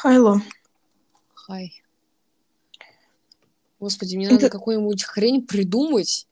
[0.00, 0.40] Хайло.
[1.34, 1.82] Хай.
[3.80, 6.28] Господи, мне надо какую-нибудь хрень придумать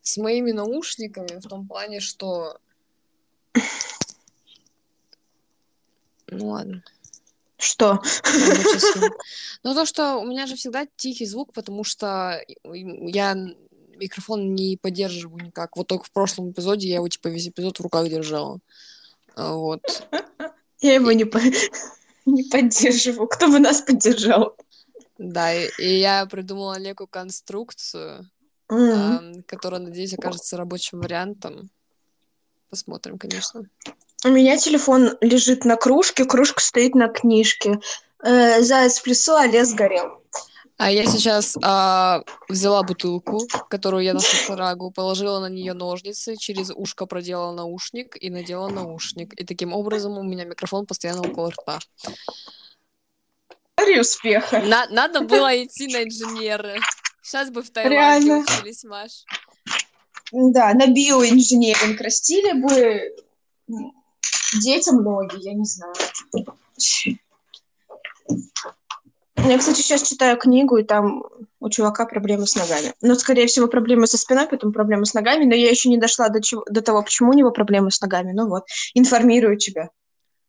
[0.00, 2.56] с моими наушниками, в том плане, что...
[6.28, 6.82] Ну ладно.
[7.58, 8.00] Что?
[9.62, 13.34] Ну, то, что у меня же всегда тихий звук, потому что я
[13.96, 15.76] микрофон не поддерживаю никак.
[15.76, 18.60] Вот только в прошлом эпизоде я его, типа, весь эпизод в руках держала.
[19.36, 19.82] Вот.
[20.80, 21.24] Я его не.
[22.26, 23.28] не поддерживаю.
[23.28, 24.56] Кто бы нас поддержал?
[25.18, 28.30] Да, и, и я придумала некую конструкцию,
[28.70, 29.38] mm-hmm.
[29.38, 31.70] э, которая, надеюсь, окажется рабочим вариантом.
[32.70, 33.64] Посмотрим, конечно.
[34.24, 37.80] У меня телефон лежит на кружке, кружка стоит на книжке.
[38.22, 40.22] Э, заяц в лесу, а лес горел.
[40.80, 46.36] А я сейчас а, взяла бутылку, которую я нашла в шарагу, положила на нее ножницы,
[46.36, 49.34] через ушко проделала наушник и надела наушник.
[49.38, 51.80] И таким образом у меня микрофон постоянно около рта.
[53.76, 54.62] Ради успеха.
[54.62, 56.80] На надо было идти на инженеры.
[57.20, 58.38] Сейчас бы в Таиланде Реально.
[58.38, 59.26] учились, Маш.
[60.32, 63.16] Да, на биоинженеринг растили бы
[64.62, 65.94] детям ноги, я не знаю.
[69.48, 71.22] Я, кстати, сейчас читаю книгу, и там
[71.60, 72.92] у чувака проблемы с ногами.
[73.02, 75.44] Но, скорее всего, проблемы со спиной, потом проблемы с ногами.
[75.44, 78.32] Но я еще не дошла до, чего, до того, почему у него проблемы с ногами.
[78.32, 79.90] Ну вот, информирую тебя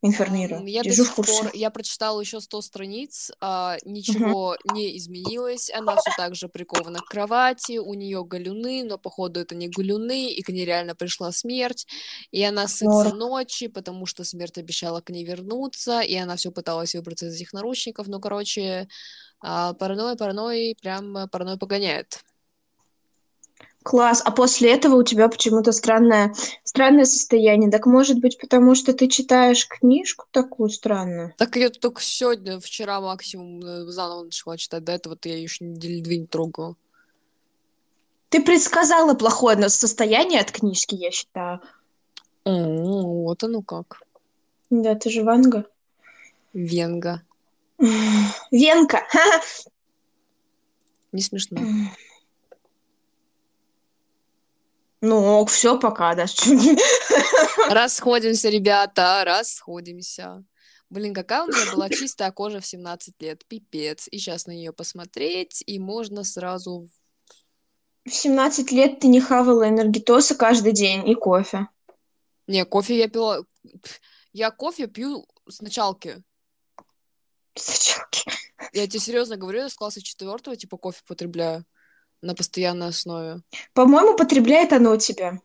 [0.02, 0.66] информирую.
[0.66, 4.74] Я Держу до сих пор, я прочитала еще 100 страниц, а, ничего uh-huh.
[4.74, 9.54] не изменилось, она все так же прикована к кровати, у нее галюны, но походу это
[9.56, 11.86] не галюны, и к ней реально пришла смерть,
[12.32, 16.96] и она сытся ночи, потому что смерть обещала к ней вернуться, и она все пыталась
[16.96, 18.88] выбраться из этих наручников, ну, короче,
[19.40, 22.24] а, паранойя, паранойя, прям паранойя погоняет.
[23.84, 24.22] Класс.
[24.24, 27.72] А после этого у тебя почему-то странное, странное состояние.
[27.72, 31.34] Так может быть, потому что ты читаешь книжку такую странную?
[31.38, 34.84] Так я только сегодня, вчера максимум э, заново начала читать.
[34.84, 36.76] До этого я еще недели две не трогала.
[38.30, 41.60] Ты предсказала плохое состояние от книжки, я считаю.
[42.46, 44.02] О, вот оно как.
[44.70, 45.66] Да, ты же Ванга.
[46.54, 47.22] Венга.
[48.52, 49.08] Венка.
[51.12, 51.60] Не смешно.
[55.02, 56.26] Ну, все, пока, да.
[57.70, 60.44] Расходимся, ребята, расходимся.
[60.92, 64.08] Блин, какая у меня была чистая кожа в 17 лет, пипец.
[64.12, 66.88] И сейчас на нее посмотреть, и можно сразу...
[68.06, 71.68] В 17 лет ты не хавала энергетосы каждый день и кофе.
[72.48, 73.40] Не, кофе я пила...
[74.34, 76.24] Я кофе пью с началки.
[77.56, 78.32] С началки?
[78.74, 81.66] Я тебе серьезно говорю, я с класса четвертого типа кофе потребляю
[82.22, 83.42] на постоянной основе.
[83.74, 85.40] По-моему, потребляет оно тебя.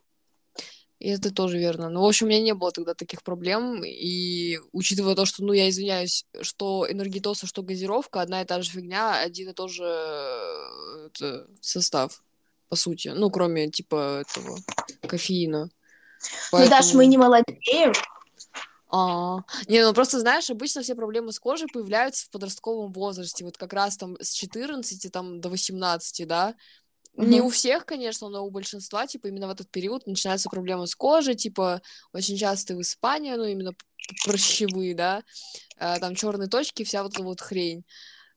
[0.98, 1.90] И это тоже верно.
[1.90, 3.84] Ну, в общем, у меня не было тогда таких проблем.
[3.84, 8.70] И учитывая то, что, ну, я извиняюсь, что энергетоса, что газировка, одна и та же
[8.70, 12.22] фигня, один и тот же э, это, состав,
[12.70, 13.08] по сути.
[13.14, 14.58] Ну, кроме, типа, этого
[15.06, 15.68] кофеина.
[16.50, 16.64] Поэтому...
[16.64, 17.92] Ну, Даш, мы не молодеем.
[18.96, 23.58] А, не, ну просто знаешь, обычно все проблемы с кожей появляются в подростковом возрасте, вот
[23.58, 26.54] как раз там с 14 там до 18, да.
[27.14, 27.26] Угу.
[27.26, 30.94] Не у всех, конечно, но у большинства, типа, именно в этот период начинаются проблемы с
[30.94, 33.72] кожей, типа, очень часто в Испании, ну, именно
[34.24, 35.22] прыщевые, да,
[35.78, 37.84] а, там черные точки, вся вот эта вот хрень.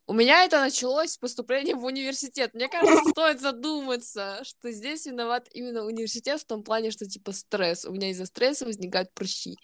[0.10, 2.56] У меня это началось с поступления в университет.
[2.56, 7.86] Мне кажется, стоит задуматься, что здесь виноват именно университет в том плане, что типа стресс.
[7.86, 9.56] У меня из-за стресса возникают прыщи.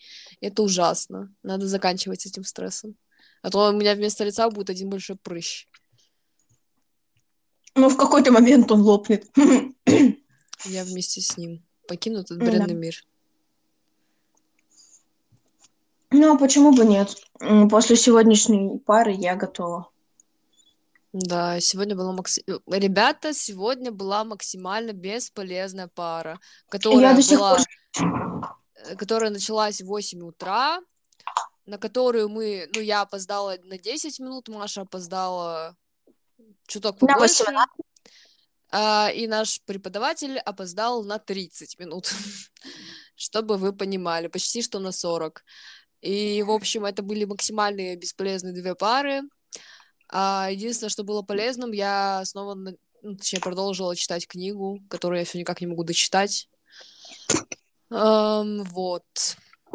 [0.42, 1.34] Это ужасно.
[1.42, 2.96] Надо заканчивать с этим стрессом.
[3.42, 5.68] А то у меня вместо лица будет один большой прыщ.
[7.74, 9.26] Ну, в какой-то момент он лопнет.
[10.66, 12.74] Я вместе с ним покину этот бренный да.
[12.76, 13.04] мир.
[16.12, 17.16] Ну, а почему бы нет?
[17.72, 19.90] После сегодняшней пары я готова.
[21.18, 22.44] Да, сегодня была макси...
[22.46, 27.58] Э, ребята, сегодня была максимально бесполезная пара, которая была,
[28.76, 30.82] э, которая началась в 8 утра,
[31.66, 35.78] на которую мы, ну, я опоздала на 10 минут, Маша опоздала
[36.68, 37.46] чуток побольше.
[38.72, 42.12] А, и наш преподаватель опоздал на 30 минут,
[43.16, 45.46] чтобы вы понимали, почти что на 40.
[46.02, 49.22] И, в общем, это были максимальные бесполезные две пары.
[50.18, 52.78] А единственное, что было полезным, я снова, ну,
[53.18, 56.48] точнее, продолжила читать книгу, которую я все никак не могу дочитать.
[57.92, 59.04] Um, вот.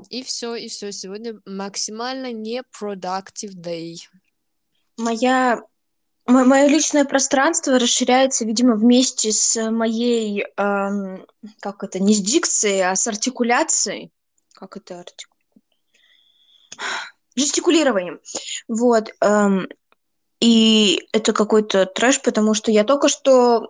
[0.08, 0.92] И все, и все.
[0.92, 3.96] Сегодня максимально не productive day.
[4.96, 5.60] Моя
[6.26, 11.26] мое личное пространство расширяется, видимо, вместе с моей, эм,
[11.60, 14.10] как это, не с дикцией, а с артикуляцией.
[14.54, 15.36] Как это артикуляция?
[17.36, 18.20] жестикулированием.
[18.68, 19.10] Вот.
[19.20, 19.68] Эм,
[20.40, 23.68] и это какой-то трэш, потому что я только что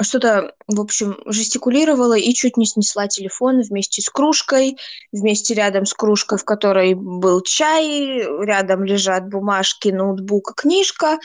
[0.00, 4.76] что-то, в общем, жестикулировала и чуть не снесла телефон вместе с кружкой,
[5.12, 11.18] вместе рядом с кружкой, в которой был чай, рядом лежат бумажки, ноутбук, книжка.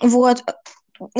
[0.00, 0.42] Вот.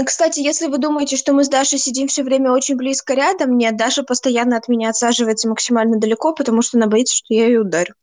[0.06, 3.76] Кстати, если вы думаете, что мы с Дашей сидим все время очень близко рядом, нет,
[3.76, 7.94] Даша постоянно от меня отсаживается максимально далеко, потому что она боится, что я ее ударю.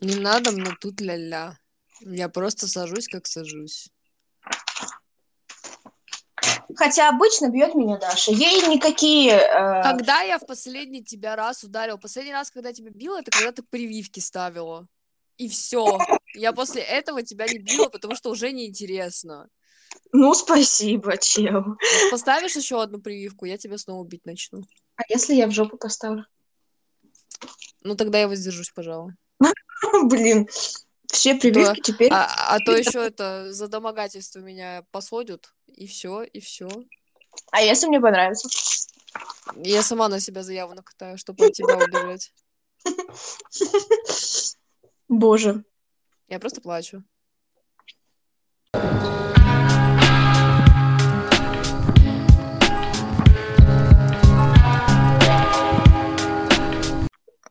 [0.00, 1.56] Не надо мне тут ля-ля.
[2.06, 3.88] Я просто сажусь, как сажусь.
[6.76, 8.32] Хотя обычно бьет меня Даша.
[8.32, 9.32] Ей никакие...
[9.32, 9.82] Э...
[9.82, 11.98] Когда я в последний тебя раз ударил?
[11.98, 14.86] Последний раз, когда тебя била, это когда ты прививки ставила.
[15.36, 15.98] И все.
[16.34, 19.48] Я после этого тебя не била, потому что уже неинтересно.
[20.12, 21.76] Ну, спасибо, чел.
[22.10, 24.62] Поставишь еще одну прививку, я тебя снова бить начну.
[24.96, 26.26] А если я в жопу поставлю?
[27.82, 29.12] Ну, тогда я воздержусь, пожалуй.
[30.04, 30.48] Блин,
[31.14, 32.12] все прививки то, теперь...
[32.12, 36.68] А, а то еще это за домогательство меня посадят, и все, и все.
[37.50, 38.48] А если мне понравится?
[39.56, 42.32] Я сама на себя заяву накатаю, чтобы от тебя убежать.
[45.08, 45.64] Боже.
[46.28, 47.04] Я просто плачу.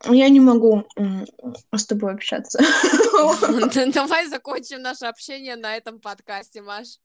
[0.06, 0.86] Я не могу
[1.76, 2.60] с тобой общаться.
[3.94, 7.00] Давай закончим наше общение на этом подкасте, Маш.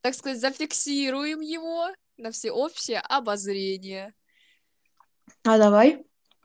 [0.00, 4.14] Так сказать, зафиксируем его на всеобщее обозрение.
[5.44, 6.04] А давай.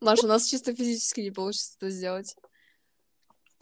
[0.00, 2.36] Маша, у нас чисто физически не получится это сделать.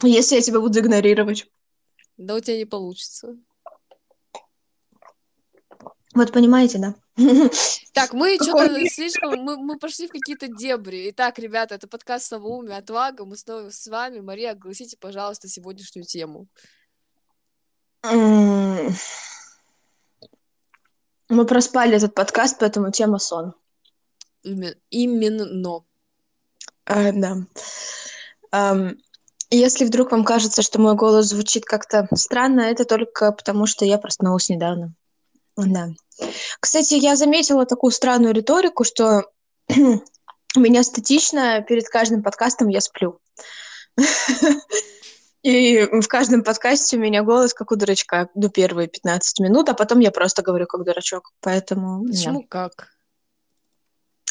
[0.03, 1.47] Если я тебя буду игнорировать.
[2.17, 3.35] Да у тебя не получится.
[6.17, 6.95] Вот понимаете, да?
[7.93, 9.39] Так, мы что-то слишком...
[9.39, 11.11] Мы, мы пошли в какие-то дебри.
[11.11, 13.23] Итак, ребята, это подкаст «Самоумие Отвага».
[13.23, 14.19] Мы снова с вами.
[14.19, 16.47] Мария, огласите, пожалуйста, сегодняшнюю тему.
[18.03, 18.95] Мы
[21.45, 23.53] проспали этот подкаст, поэтому тема сон.
[24.41, 24.75] Именно.
[24.89, 25.83] Именно.
[26.85, 27.37] А, да.
[28.51, 28.97] Um,
[29.51, 33.99] если вдруг вам кажется, что мой голос звучит как-то странно, это только потому, что я
[33.99, 34.95] проснулась недавно.
[35.57, 35.89] Да.
[36.59, 39.29] Кстати, я заметила такую странную риторику, что
[39.69, 43.19] у меня статично перед каждым подкастом я сплю.
[45.43, 49.73] И в каждом подкасте у меня голос как у дурачка до первые 15 минут, а
[49.73, 51.31] потом я просто говорю как дурачок.
[51.39, 52.05] Поэтому...
[52.05, 52.47] Почему да.
[52.49, 52.89] как?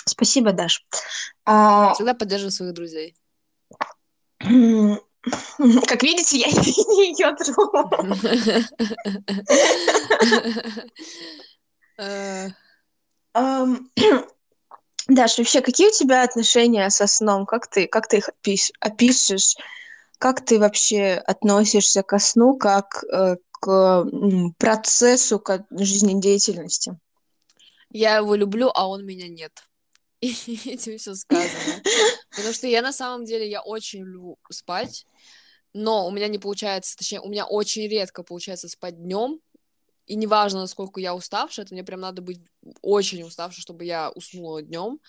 [0.05, 0.85] Спасибо, Даш.
[1.45, 1.95] А...
[1.95, 3.17] Всегда поддерживаю своих друзей.
[5.89, 7.73] Как видите, я не ее тру.
[15.09, 17.47] Даша, вообще, какие у тебя отношения со сном?
[17.47, 19.55] Как ты, как ты их опиш, опишешь?
[20.19, 24.05] Как ты вообще относишься ко сну, как э, к
[24.59, 26.99] процессу, к жизнедеятельности?
[27.91, 29.53] Я его люблю, а он меня нет.
[30.21, 30.29] И
[30.69, 31.83] этим все сказано.
[32.31, 35.07] Потому что я на самом деле, я очень люблю спать,
[35.73, 39.41] но у меня не получается, точнее, у меня очень редко получается спать днем,
[40.07, 42.41] и неважно, насколько я уставшая, это мне прям надо быть
[42.83, 45.01] очень уставшей, чтобы я уснула днем.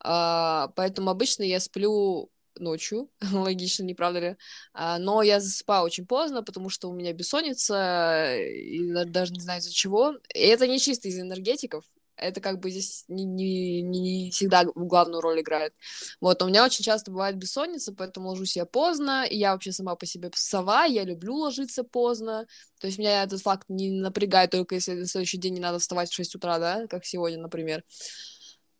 [0.00, 4.36] А, поэтому обычно я сплю ночью, логично, не правда ли?
[4.72, 9.60] А, но я засыпаю очень поздно, потому что у меня бессонница, и даже не знаю
[9.60, 10.14] из-за чего.
[10.34, 11.84] И это не чисто из энергетиков,
[12.18, 15.74] это как бы здесь не, не, не всегда главную роль играет.
[16.20, 19.94] Вот, у меня очень часто бывает бессонница, поэтому ложусь я поздно, и я вообще сама
[19.96, 22.46] по себе сова, я люблю ложиться поздно,
[22.80, 26.10] то есть меня этот факт не напрягает, только если на следующий день не надо вставать
[26.10, 27.84] в 6 утра, да, как сегодня, например.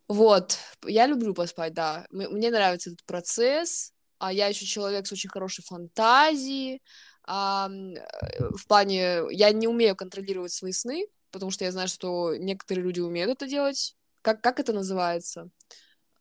[0.09, 5.31] Вот, я люблю поспать, да, мне нравится этот процесс, а я еще человек с очень
[5.31, 6.83] хорошей фантазией,
[7.31, 12.85] а, в плане, я не умею контролировать свои сны, потому что я знаю, что некоторые
[12.85, 13.95] люди умеют это делать.
[14.23, 15.51] Как, как это называется?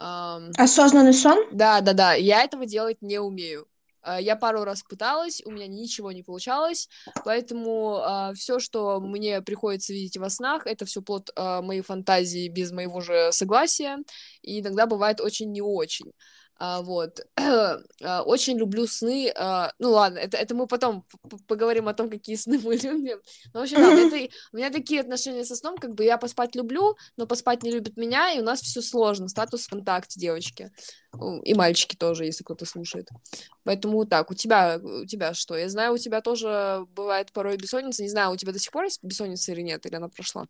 [0.02, 0.52] Um...
[0.58, 1.38] Осознанный сон?
[1.52, 2.14] Да, да, да.
[2.14, 3.68] Я этого делать не умею.
[4.06, 6.88] Uh, я пару раз пыталась, у меня ничего не получалось,
[7.26, 12.48] поэтому uh, все, что мне приходится видеть во снах, это все плод uh, моей фантазии
[12.48, 13.98] без моего же согласия,
[14.44, 16.14] и иногда бывает очень не очень.
[16.60, 17.26] А, вот.
[17.36, 19.32] а, очень люблю сны.
[19.36, 21.06] А, ну ладно, это, это мы потом
[21.48, 23.20] поговорим о том, какие сны мы любим.
[23.54, 26.56] Ну, в общем, да, это, у меня такие отношения со сном, как бы я поспать
[26.56, 29.28] люблю, но поспать не любит меня, и у нас все сложно.
[29.28, 30.72] Статус ВКонтакте, девочки.
[31.44, 33.10] И мальчики тоже, если кто-то слушает.
[33.64, 35.56] Поэтому так, у тебя, у тебя что?
[35.58, 38.04] Я знаю, у тебя тоже бывает порой бессонница.
[38.04, 40.46] Не знаю, у тебя до сих пор есть бессонница или нет, или она прошла?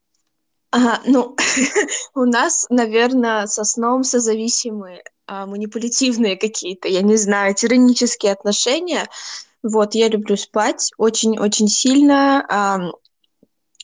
[0.71, 1.35] Ага, ну,
[2.15, 9.07] у нас, наверное, со сном созависимые а, манипулятивные какие-то, я не знаю, тиранические отношения.
[9.63, 12.45] Вот, я люблю спать очень-очень сильно.
[12.49, 12.91] А,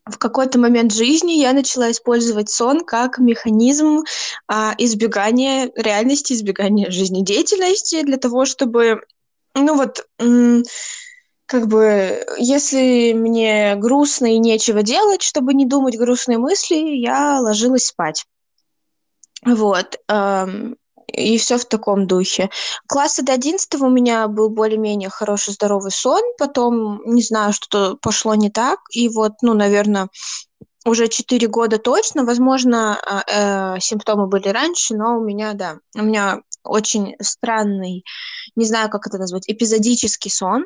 [0.06, 4.04] в какой-то момент жизни я начала использовать сон как механизм
[4.48, 9.02] а, избегания реальности, избегания жизнедеятельности для того, чтобы,
[9.56, 10.06] ну вот,
[11.54, 17.86] как бы, если мне грустно и нечего делать, чтобы не думать грустные мысли, я ложилась
[17.86, 18.26] спать.
[19.46, 20.00] Вот.
[21.06, 22.50] И все в таком духе.
[22.88, 26.24] Класса до 11 у меня был более-менее хороший, здоровый сон.
[26.40, 28.80] Потом, не знаю, что-то пошло не так.
[28.90, 30.10] И вот, ну, наверное,
[30.86, 32.26] уже 4 года точно.
[32.26, 38.06] Возможно, э, симптомы были раньше, но у меня, да, у меня очень странный,
[38.56, 40.66] не знаю, как это назвать, эпизодический сон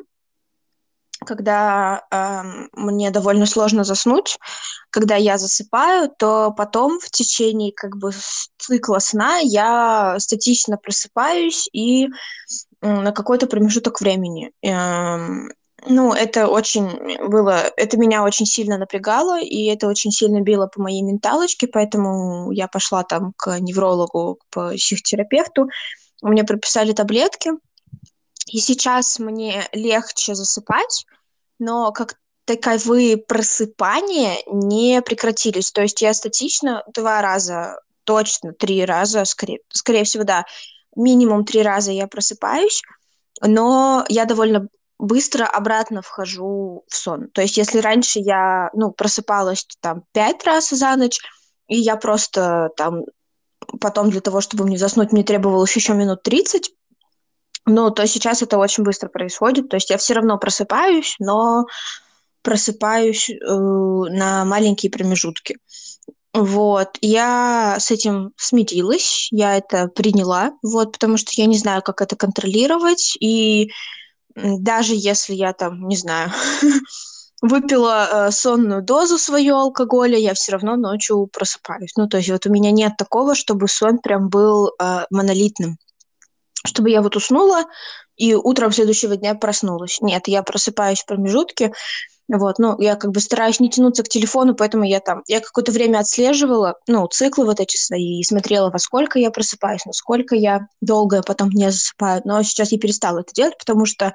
[1.24, 4.38] когда э, мне довольно сложно заснуть,
[4.90, 8.12] когда я засыпаю, то потом в течение как бы
[8.58, 12.08] цикла сна я статично просыпаюсь и э,
[12.80, 14.52] на какой-то промежуток времени.
[14.62, 15.18] Э,
[15.86, 20.82] ну, это очень было, это меня очень сильно напрягало, и это очень сильно било по
[20.82, 25.68] моей менталочке, поэтому я пошла там к неврологу, к психотерапевту,
[26.20, 27.52] мне прописали таблетки,
[28.50, 31.06] и сейчас мне легче засыпать,
[31.58, 35.70] но как таковые просыпания не прекратились.
[35.70, 40.46] То есть я статично два раза, точно три раза, скорее, скорее всего, да,
[40.96, 42.82] минимум три раза я просыпаюсь,
[43.42, 47.28] но я довольно быстро обратно вхожу в сон.
[47.28, 51.20] То есть если раньше я, ну, просыпалась там пять раз за ночь,
[51.68, 53.02] и я просто там
[53.80, 56.72] потом для того, чтобы мне заснуть, мне требовалось еще минут 30,
[57.68, 59.68] ну, то сейчас это очень быстро происходит.
[59.68, 61.66] То есть я все равно просыпаюсь, но
[62.42, 65.58] просыпаюсь э, на маленькие промежутки.
[66.34, 72.02] Вот, я с этим смирилась, я это приняла, вот, потому что я не знаю, как
[72.02, 73.70] это контролировать, и
[74.34, 76.30] даже если я там, не знаю,
[77.42, 81.92] выпила э, сонную дозу своего алкоголя, я все равно ночью просыпаюсь.
[81.96, 85.78] Ну, то есть вот у меня нет такого, чтобы сон прям был э, монолитным
[86.68, 87.64] чтобы я вот уснула
[88.16, 90.00] и утром следующего дня проснулась.
[90.00, 91.72] Нет, я просыпаюсь в промежутке,
[92.30, 95.72] вот, ну, я как бы стараюсь не тянуться к телефону, поэтому я там, я какое-то
[95.72, 100.66] время отслеживала, ну, циклы вот эти свои, и смотрела, во сколько я просыпаюсь, насколько я
[100.82, 102.20] долго потом не засыпаю.
[102.26, 104.12] Но сейчас я перестала это делать, потому что,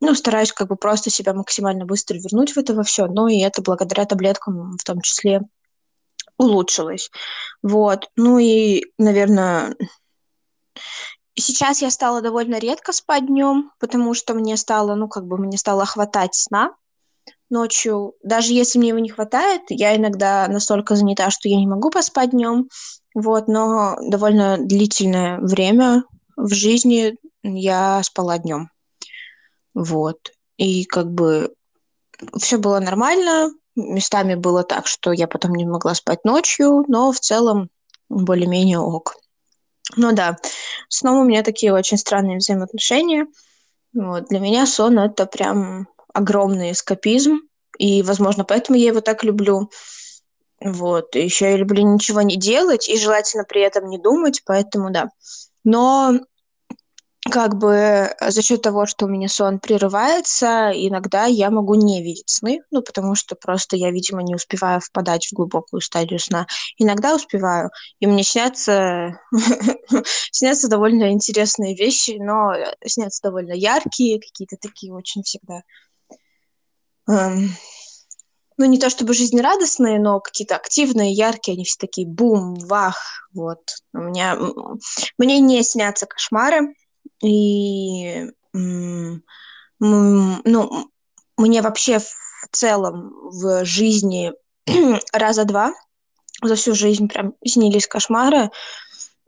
[0.00, 3.06] ну, стараюсь как бы просто себя максимально быстро вернуть в это во все.
[3.06, 5.42] Ну, и это благодаря таблеткам в том числе
[6.38, 7.10] улучшилось.
[7.62, 8.08] Вот.
[8.16, 9.76] Ну и, наверное,
[11.34, 15.56] Сейчас я стала довольно редко спать днем, потому что мне стало, ну, как бы мне
[15.56, 16.74] стало хватать сна
[17.48, 18.14] ночью.
[18.22, 22.30] Даже если мне его не хватает, я иногда настолько занята, что я не могу поспать
[22.30, 22.68] днем.
[23.14, 26.04] Вот, но довольно длительное время
[26.36, 28.70] в жизни я спала днем.
[29.74, 30.32] Вот.
[30.56, 31.54] И как бы
[32.38, 33.50] все было нормально.
[33.74, 37.68] Местами было так, что я потом не могла спать ночью, но в целом
[38.08, 39.16] более-менее ок.
[39.96, 40.38] Ну да,
[40.88, 43.26] с сном у меня такие очень странные взаимоотношения.
[43.92, 44.26] Вот.
[44.28, 47.40] Для меня сон— это прям огромный эскапизм,
[47.78, 49.70] и, возможно, поэтому я его так люблю.
[50.60, 51.14] Вот.
[51.16, 55.10] И еще я люблю ничего не делать, и желательно при этом не думать, поэтому да.
[55.64, 56.20] Но
[57.30, 62.02] как бы э, за счет того, что у меня сон прерывается, иногда я могу не
[62.02, 66.46] видеть сны, ну, потому что просто я, видимо, не успеваю впадать в глубокую стадию сна.
[66.78, 69.20] Иногда успеваю, и мне снятся,
[70.32, 75.62] снятся довольно интересные вещи, но э, снятся довольно яркие, какие-то такие очень всегда
[77.08, 77.50] эм,
[78.56, 83.60] ну, не то чтобы жизнерадостные, но какие-то активные, яркие, они все такие бум, вах, вот.
[83.92, 84.38] У меня...
[85.18, 86.74] Мне не снятся кошмары,
[87.22, 89.20] и, ну,
[91.36, 92.08] мне вообще в
[92.50, 94.32] целом в жизни
[95.12, 95.72] раза два
[96.42, 98.50] за всю жизнь прям снились кошмары.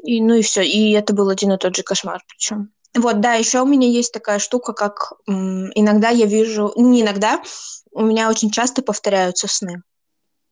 [0.02, 0.62] И, ну и все.
[0.62, 2.72] И это был один и тот же кошмар причем.
[2.94, 7.42] Вот, да, еще у меня есть такая штука, как иногда я вижу, не иногда,
[7.90, 9.82] у меня очень часто повторяются сны.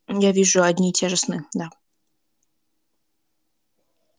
[0.09, 1.71] Я вижу одни и те же сны, да.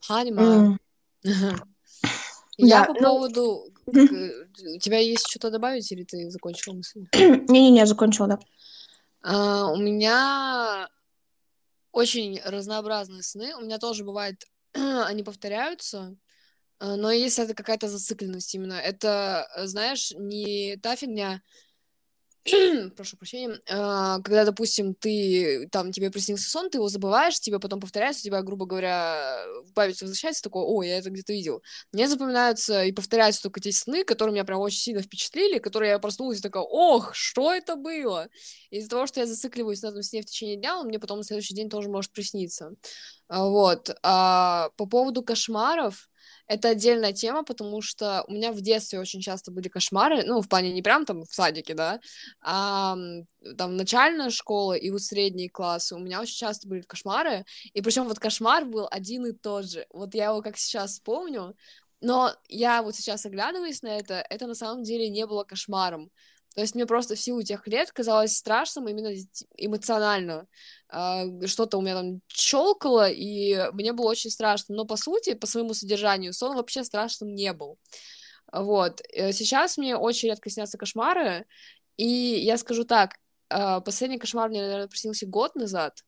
[0.08, 0.78] Ханима.
[1.26, 1.64] Mm.
[2.58, 3.00] Я да, по ну...
[3.00, 3.74] поводу...
[3.86, 7.06] У тебя есть что-то добавить, или ты закончила мысль?
[7.14, 8.40] Не-не-не, закончила, да.
[9.22, 10.88] А, у меня
[11.92, 13.56] очень разнообразные сны.
[13.56, 14.44] У меня тоже бывает,
[14.74, 16.16] они повторяются,
[16.80, 21.42] а, но если это какая-то зацикленность именно, это, знаешь, не та фигня,
[22.96, 27.80] прошу прощения, э, когда, допустим, ты, там, тебе приснился сон, ты его забываешь, тебе потом
[27.80, 31.62] повторяется, у тебя, грубо говоря, в память возвращается, такой, о, я это где-то видел.
[31.94, 36.00] Мне запоминаются и повторяются только те сны, которые меня прям очень сильно впечатлили, которые я
[36.00, 38.28] проснулась и такая, ох, что это было?
[38.72, 41.24] Из-за того, что я зацикливаюсь на этом сне в течение дня, он мне потом на
[41.24, 42.74] следующий день тоже может присниться.
[43.30, 43.96] Вот.
[44.04, 46.10] А по поводу кошмаров,
[46.54, 50.48] это отдельная тема, потому что у меня в детстве очень часто были кошмары, ну, в
[50.48, 52.00] плане не прям там в садике, да,
[52.42, 52.96] а
[53.58, 58.08] там начальная школа и вот средние классы, у меня очень часто были кошмары, и причем
[58.08, 61.56] вот кошмар был один и тот же, вот я его как сейчас помню,
[62.02, 66.12] но я вот сейчас оглядываясь на это, это на самом деле не было кошмаром,
[66.56, 69.12] то есть мне просто в силу тех лет казалось страшным именно
[69.58, 70.48] эмоционально.
[70.94, 74.76] Uh, что-то у меня там щелкало, и мне было очень страшно.
[74.76, 77.80] Но по сути, по своему содержанию, сон вообще страшным не был.
[78.52, 79.02] Вот.
[79.14, 81.46] Э, сейчас мне очень редко снятся кошмары,
[81.98, 83.16] и я скажу так,
[83.52, 86.04] uh, последний кошмар мне, наверное, приснился год назад,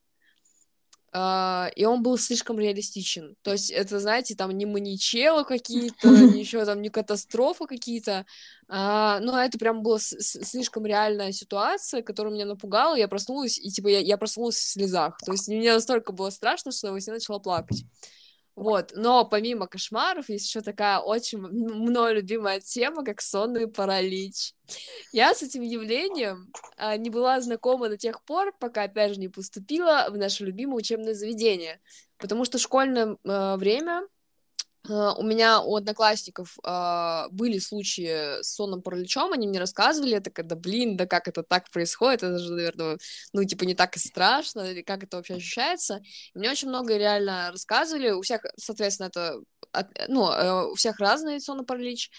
[1.16, 3.36] Uh, и он был слишком реалистичен.
[3.40, 8.26] То есть это, знаете, там не маничело какие-то, ничего там, не катастрофа какие-то.
[8.68, 12.96] Uh, ну, это прям была слишком реальная ситуация, которая меня напугала.
[12.96, 15.16] Я проснулась, и типа я, я проснулась в слезах.
[15.24, 17.84] То есть мне настолько было страшно, что я начала плакать.
[18.56, 24.54] Вот, но помимо кошмаров есть еще такая очень мной любимая тема, как сонный паралич.
[25.12, 29.28] Я с этим явлением а, не была знакома до тех пор, пока, опять же, не
[29.28, 31.80] поступила в наше любимое учебное заведение,
[32.16, 34.08] потому что школьное э, время
[34.88, 40.56] у меня у одноклассников uh, были случаи с сонным параличом, они мне рассказывали, это когда,
[40.56, 42.98] блин, да как это так происходит, это же, наверное,
[43.32, 46.00] ну, типа, не так и страшно, или как это вообще ощущается.
[46.34, 49.40] И мне очень много реально рассказывали, у всех, соответственно, это,
[49.72, 52.10] от, ну, uh, у всех разный сонный паралич,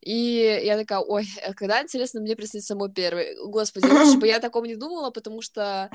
[0.00, 3.34] и я такая, ой, а когда, интересно, мне приснится самой первый?
[3.44, 5.90] Господи, лучше бы я о таком не думала, потому что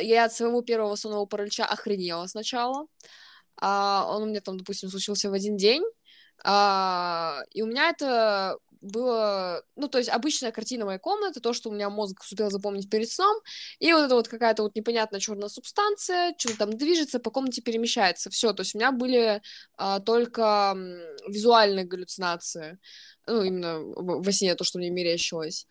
[0.00, 2.86] я от своего первого сонного паралича охренела сначала
[3.60, 5.82] а, он у меня там, допустим, случился в один день,
[6.44, 11.68] а, и у меня это было, ну, то есть обычная картина моей комнаты, то, что
[11.68, 13.36] у меня мозг успел запомнить перед сном,
[13.78, 18.30] и вот это вот какая-то вот непонятная черная субстанция, что-то там движется, по комнате перемещается,
[18.30, 19.42] все, то есть у меня были
[19.76, 20.74] а, только
[21.28, 22.78] визуальные галлюцинации,
[23.26, 25.66] ну, именно во сне то, что мне мерещилось.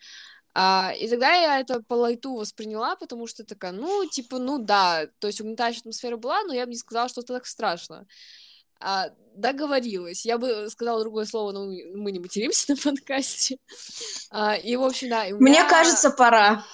[0.54, 5.06] А, и тогда я это по лайту восприняла, потому что такая, ну, типа, ну да,
[5.20, 8.08] то есть угнетающая атмосфера была, но я бы не сказала, что это так страшно.
[8.82, 10.26] А, договорилась.
[10.26, 13.58] Я бы сказала другое слово, но мы не материмся на подкасте.
[14.32, 15.26] А, и, в общем, да.
[15.28, 15.38] Меня...
[15.40, 16.64] Мне кажется, пора.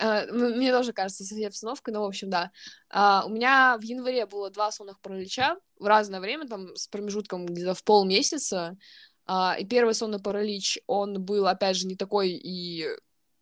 [0.00, 2.50] А, мне тоже кажется, с этой обстановкой, но, в общем, да.
[2.90, 7.46] А, у меня в январе было два сонных паралича в разное время, там, с промежутком
[7.46, 8.76] где-то в полмесяца.
[9.26, 12.86] А, и первый сонный паралич, он был, опять же, не такой и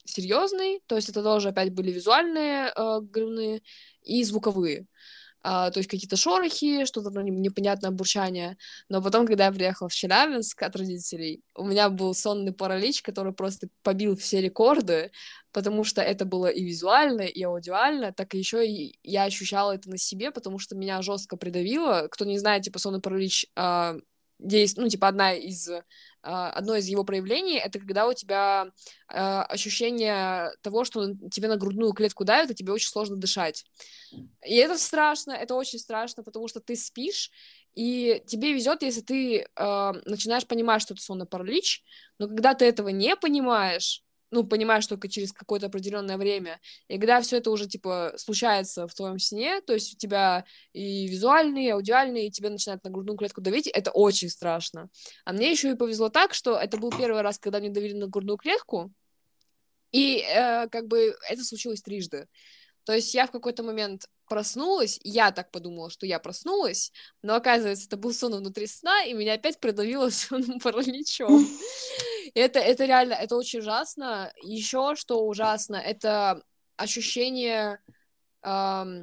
[0.05, 3.63] серьезный, то есть это тоже опять были визуальные э, грибные
[4.03, 4.87] и звуковые.
[5.43, 8.59] Uh, то есть какие-то шорохи, что-то ну, непонятное бурчание.
[8.91, 13.33] Но потом, когда я приехала в Челябинск от родителей, у меня был сонный паралич, который
[13.33, 15.13] просто побил все рекорды,
[15.51, 19.97] потому что это было и визуально, и аудиально, так еще и я ощущала это на
[19.97, 22.09] себе, потому что меня жестко придавило.
[22.11, 23.99] Кто не знает, типа сонный паралич uh,
[24.41, 24.79] действ...
[24.79, 25.83] ну, типа, одна из, э,
[26.23, 28.69] одно из его проявлений, это когда у тебя
[29.09, 33.65] э, ощущение того, что тебе на грудную клетку давит, и тебе очень сложно дышать.
[34.45, 37.31] И это страшно, это очень страшно, потому что ты спишь,
[37.75, 41.85] и тебе везет, если ты э, начинаешь понимать, что это сонный паралич,
[42.19, 46.61] но когда ты этого не понимаешь, ну, понимаешь только через какое-то определенное время.
[46.89, 51.07] И когда все это уже, типа, случается в твоем сне, то есть у тебя и
[51.09, 54.89] визуальные, и аудиальные, и тебе начинают на грудную клетку давить, это очень страшно.
[55.25, 58.07] А мне еще и повезло так, что это был первый раз, когда мне давили на
[58.07, 58.93] грудную клетку,
[59.93, 62.27] и э, как бы это случилось трижды.
[62.85, 67.87] То есть я в какой-то момент проснулась, я так подумала, что я проснулась, но оказывается,
[67.87, 71.47] это был сон внутри сна, и меня опять придавило сонным параличом.
[72.35, 74.33] Это, это реально, это очень ужасно.
[74.41, 76.45] Еще что ужасно, это
[76.77, 77.81] ощущение,
[78.41, 78.95] как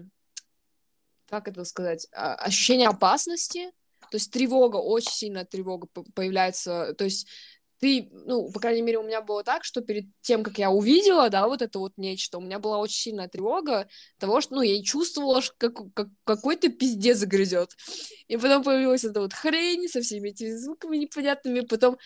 [1.29, 3.71] это сказать, а, ощущение опасности,
[4.09, 7.27] то есть тревога, очень сильная тревога появляется, то есть
[7.79, 11.29] ты, ну, по крайней мере, у меня было так, что перед тем, как я увидела,
[11.29, 13.87] да, вот это вот нечто, у меня была очень сильная тревога
[14.19, 17.75] того, что, ну, я чувствовала, что как, как, какой-то пиздец грызет.
[18.27, 21.97] И потом появилась эта вот хрень со всеми этими звуками непонятными, потом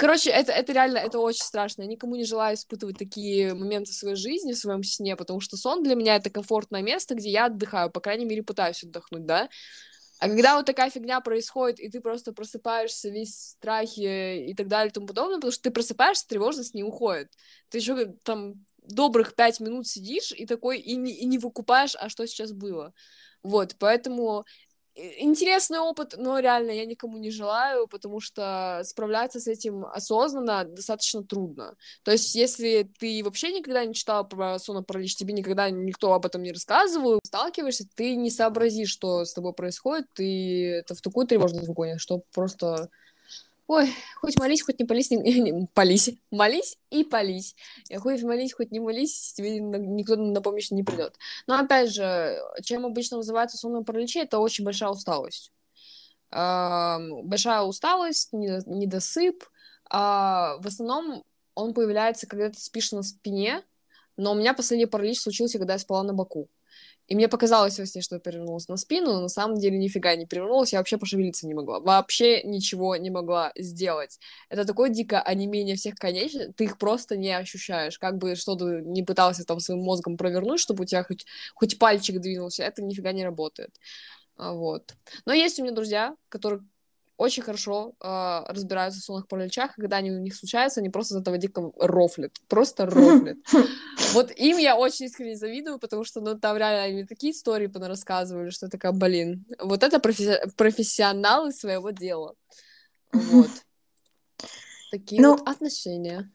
[0.00, 1.82] Короче, это, это реально, это очень страшно.
[1.82, 5.56] Я никому не желаю испытывать такие моменты в своей жизни, в своем сне, потому что
[5.56, 9.48] сон для меня— это комфортное место, где я отдыхаю, по крайней мере, пытаюсь отдохнуть, да.
[10.18, 14.68] А когда вот такая фигня происходит, и ты просто просыпаешься весь в страхе и так
[14.68, 17.30] далее и тому подобное, потому что ты просыпаешься, тревожность не уходит.
[17.68, 22.08] Ты еще там добрых пять минут сидишь и такой, и не, и не выкупаешь, а
[22.08, 22.94] что сейчас было.
[23.42, 24.44] Вот, поэтому
[24.96, 31.22] интересный опыт, но реально я никому не желаю, потому что справляться с этим осознанно достаточно
[31.22, 31.76] трудно.
[32.02, 36.42] То есть, если ты вообще никогда не читал про сонопаралич, тебе никогда никто об этом
[36.42, 41.68] не рассказывал, сталкиваешься, ты не сообразишь, что с тобой происходит, ты это в такую тревожность
[41.68, 42.88] вгонишь, что просто
[43.68, 47.56] Ой, хоть молись, хоть не полись, не, не, полись, молись и полись.
[47.88, 51.18] И хоть молись, хоть не молись, тебе никто на помощь не придет.
[51.48, 55.52] Но опять же, чем обычно вызывается сонное параличи, это очень большая усталость.
[56.30, 59.44] большая усталость, недосып.
[59.90, 61.24] А в основном
[61.54, 63.64] он появляется, когда ты спишь на спине,
[64.16, 66.48] но у меня последний паралич случился, когда я спала на боку.
[67.08, 70.16] И мне показалось во сне, что я перевернулась на спину, но на самом деле нифига
[70.16, 71.80] не перевернулась, я вообще пошевелиться не могла.
[71.80, 74.18] Вообще ничего не могла сделать.
[74.48, 77.98] Это такое дикое онемение всех конечностей, ты их просто не ощущаешь.
[77.98, 81.78] Как бы что то не пытался там своим мозгом провернуть, чтобы у тебя хоть, хоть
[81.78, 83.70] пальчик двинулся, это нифига не работает.
[84.36, 84.94] А, вот.
[85.24, 86.62] Но есть у меня друзья, которые
[87.16, 91.20] очень хорошо э, разбираются в сонных параличах, когда они у них случаются, они просто из
[91.22, 93.38] этого дико рофлят, просто рофлят.
[94.12, 98.50] Вот им я очень искренне завидую, потому что, ну, там реально они такие истории рассказывали,
[98.50, 102.34] что такая, блин, вот это профи- профессионалы своего дела.
[103.12, 103.50] Вот.
[104.90, 106.30] Такие ну, вот отношения.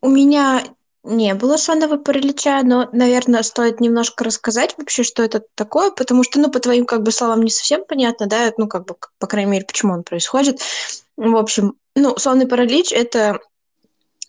[0.00, 0.64] У меня
[1.04, 6.40] не было сонного паралича, но, наверное, стоит немножко рассказать вообще, что это такое, потому что,
[6.40, 9.50] ну, по твоим, как бы, словам не совсем понятно, да, ну, как бы, по крайней
[9.50, 10.60] мере, почему он происходит.
[11.16, 13.38] В общем, ну, сонный паралич— это,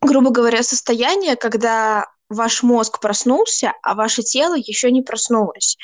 [0.01, 5.77] грубо говоря, состояние, когда ваш мозг проснулся, а ваше тело еще не проснулось.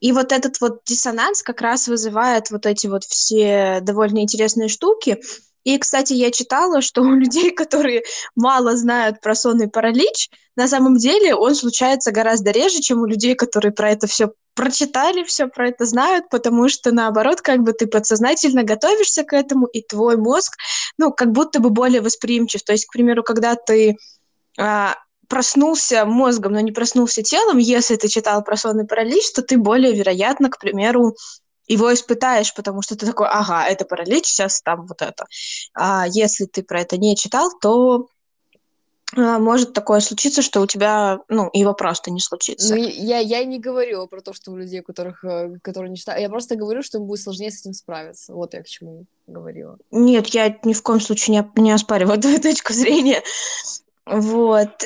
[0.00, 5.20] И вот этот вот диссонанс как раз вызывает вот эти вот все довольно интересные штуки,
[5.68, 8.02] и, кстати, я читала, что у людей, которые
[8.34, 13.34] мало знают про сонный паралич, на самом деле он случается гораздо реже, чем у людей,
[13.34, 17.86] которые про это все прочитали, все про это знают, потому что, наоборот, как бы ты
[17.86, 20.54] подсознательно готовишься к этому, и твой мозг,
[20.96, 22.62] ну, как будто бы более восприимчив.
[22.62, 23.96] То есть, к примеру, когда ты
[24.58, 24.96] а,
[25.28, 29.92] проснулся мозгом, но не проснулся телом, если ты читал про сонный паралич, то ты более
[29.92, 31.14] вероятно, к примеру,
[31.68, 35.26] его испытаешь, потому что ты такой, ага, это паралич, сейчас там вот это.
[35.74, 38.08] А если ты про это не читал, то
[39.16, 42.74] а, может такое случиться, что у тебя, ну, его просто не случится.
[42.74, 46.20] Ну, я, я не говорила про то, что у людей, которых, э, которые не читают,
[46.20, 48.34] я просто говорю, что им будет сложнее с этим справиться.
[48.34, 49.78] Вот я к чему говорила.
[49.90, 53.22] Нет, я ни в коем случае не, не оспариваю твою точку зрения.
[54.04, 54.84] Вот.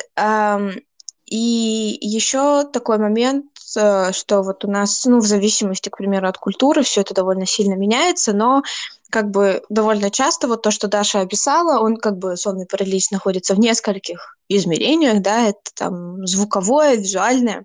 [1.27, 6.83] И еще такой момент, что вот у нас, ну, в зависимости, к примеру, от культуры,
[6.83, 8.63] все это довольно сильно меняется, но
[9.11, 13.55] как бы довольно часто вот то, что Даша описала, он как бы сонный паралич находится
[13.55, 17.65] в нескольких измерениях, да, это там звуковое, визуальное,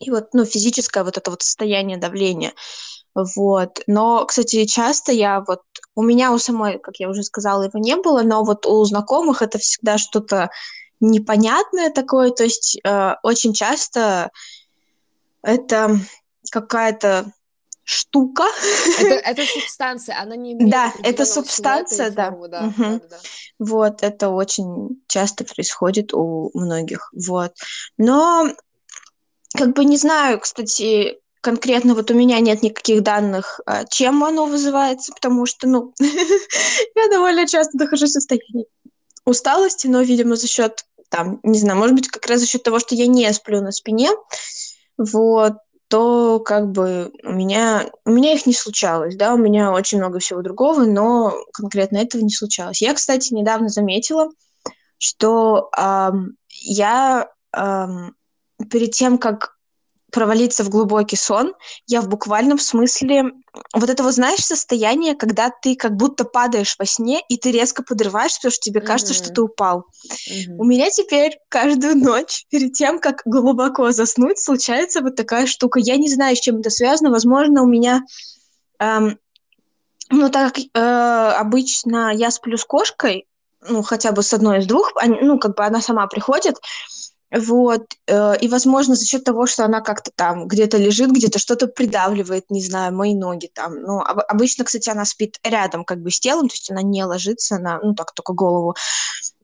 [0.00, 2.54] и вот, ну, физическое вот это вот состояние давления.
[3.14, 3.80] Вот.
[3.86, 5.60] Но, кстати, часто я вот...
[5.94, 9.42] У меня у самой, как я уже сказала, его не было, но вот у знакомых
[9.42, 10.50] это всегда что-то
[11.00, 14.30] непонятное такое, то есть э, очень часто
[15.42, 15.98] это
[16.50, 17.32] какая-то
[17.84, 18.44] штука.
[18.98, 22.30] Это, это субстанция, она не имеет Да, это субстанция, да.
[22.30, 22.66] Форму, да.
[22.66, 23.00] Угу.
[23.10, 23.18] да.
[23.58, 27.52] Вот, это очень часто происходит у многих, вот.
[27.98, 28.48] Но,
[29.56, 34.46] как бы не знаю, кстати, конкретно вот у меня нет никаких данных, а, чем оно
[34.46, 38.66] вызывается, потому что, ну, я довольно часто нахожусь в состоянии
[39.24, 42.78] усталости, но, видимо, за счет там, не знаю, может быть, как раз за счет того,
[42.78, 44.10] что я не сплю на спине,
[45.00, 45.54] вот,
[45.88, 50.18] то как бы у меня, у меня их не случалось, да, у меня очень много
[50.18, 52.82] всего другого, но конкретно этого не случалось.
[52.82, 54.28] Я, кстати, недавно заметила,
[54.98, 58.14] что эм, я эм,
[58.70, 59.56] перед тем, как
[60.10, 61.54] провалиться в глубокий сон,
[61.86, 63.32] я в буквальном смысле...
[63.74, 67.82] Вот это вот, знаешь, состояние, когда ты как будто падаешь во сне, и ты резко
[67.82, 69.24] подрываешься, потому что тебе кажется, mm-hmm.
[69.24, 69.86] что ты упал.
[70.08, 70.56] Mm-hmm.
[70.58, 75.80] У меня теперь каждую ночь, перед тем, как глубоко заснуть, случается вот такая штука.
[75.80, 77.10] Я не знаю, с чем это связано.
[77.10, 78.02] Возможно, у меня...
[78.78, 79.18] Эм,
[80.10, 83.26] ну, так как э, обычно я сплю с кошкой,
[83.68, 86.56] ну, хотя бы с одной из двух, они, ну, как бы она сама приходит,
[87.32, 91.68] Вот, э, и, возможно, за счет того, что она как-то там где-то лежит, где-то что-то
[91.68, 93.80] придавливает, не знаю, мои ноги там.
[93.82, 97.04] Ну, об- обычно, кстати, она спит рядом как бы с телом, то есть она не
[97.04, 98.74] ложится на, ну, так, только голову.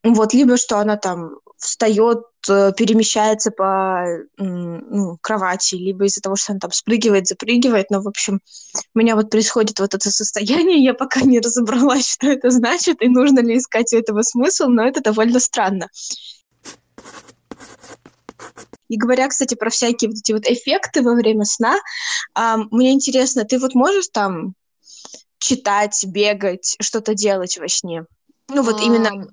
[0.02, 4.04] Вот, либо что она там встает, э, перемещается по
[4.36, 7.90] ну, кровати, либо из-за того, что она там спрыгивает, запрыгивает.
[7.90, 8.40] Но, в общем,
[8.94, 13.08] у меня вот происходит вот это состояние, я пока не разобралась, что это значит, и
[13.08, 15.88] нужно ли искать у этого смысл, но это довольно странно.
[18.88, 21.78] И говоря, кстати, про всякие вот эти вот эффекты во время сна,
[22.34, 24.54] а, мне интересно, ты вот можешь там
[25.38, 28.04] читать, бегать, что-то делать во сне?
[28.48, 29.28] Ну вот именно...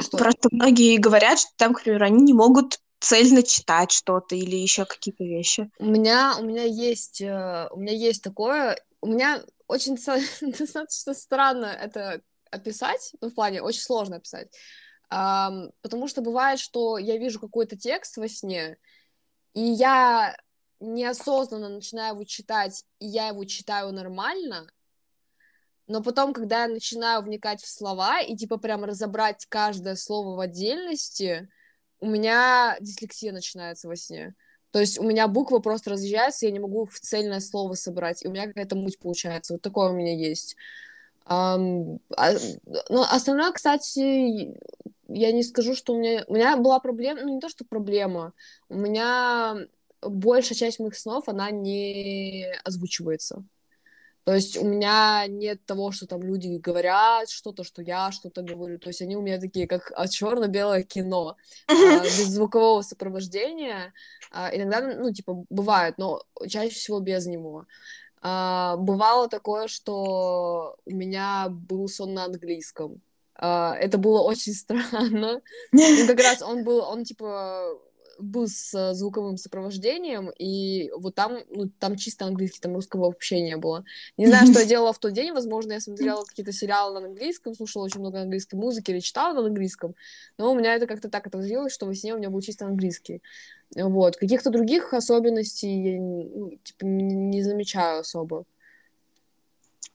[0.00, 0.16] Что?
[0.16, 4.84] Просто многие говорят, что там, к примеру, они не могут цельно читать что-то или еще
[4.84, 5.68] какие-то вещи.
[5.78, 9.96] У меня, у меня есть, э, у меня есть такое, у меня очень
[10.58, 14.48] достаточно странно это описать, ну, в плане, очень сложно описать.
[15.12, 18.78] Потому что бывает, что я вижу какой-то текст во сне,
[19.52, 20.34] и я
[20.80, 24.66] неосознанно начинаю его читать, и я его читаю нормально,
[25.86, 30.40] но потом, когда я начинаю вникать в слова и, типа, прям разобрать каждое слово в
[30.40, 31.50] отдельности,
[32.00, 34.34] у меня дислексия начинается во сне.
[34.70, 38.28] То есть у меня буквы просто разъезжаются, я не могу в цельное слово собрать, и
[38.28, 39.52] у меня какая-то муть получается.
[39.52, 40.56] Вот такое у меня есть.
[41.26, 42.32] Um, а,
[42.88, 44.58] ну, остальное, кстати,
[45.14, 46.24] я не скажу, что у меня...
[46.26, 48.32] У меня была проблема, ну, не то, что проблема,
[48.68, 49.56] у меня
[50.00, 53.44] большая часть моих снов, она не озвучивается.
[54.24, 58.78] То есть у меня нет того, что там люди говорят что-то, что я что-то говорю.
[58.78, 63.92] То есть они у меня такие, как а, черно-белое кино, а, без звукового сопровождения.
[64.30, 67.66] А, иногда, ну, типа, бывает, но чаще всего без него.
[68.22, 73.02] Бывало такое, что у меня был сон на английском.
[73.42, 75.40] Uh, это было очень странно.
[75.72, 77.76] Ну, как раз он был, он типа
[78.18, 83.56] был с звуковым сопровождением, и вот там, ну, там чисто английский, там русского вообще не
[83.56, 83.84] было.
[84.16, 87.54] Не знаю, что я делала в тот день, возможно, я смотрела какие-то сериалы на английском,
[87.54, 89.94] слушала очень много английской музыки или читала на английском,
[90.38, 93.22] но у меня это как-то так отразилось, что во сне у меня был чисто английский.
[93.74, 94.16] Вот.
[94.16, 98.44] Каких-то других особенностей я ну, типа, не замечаю особо.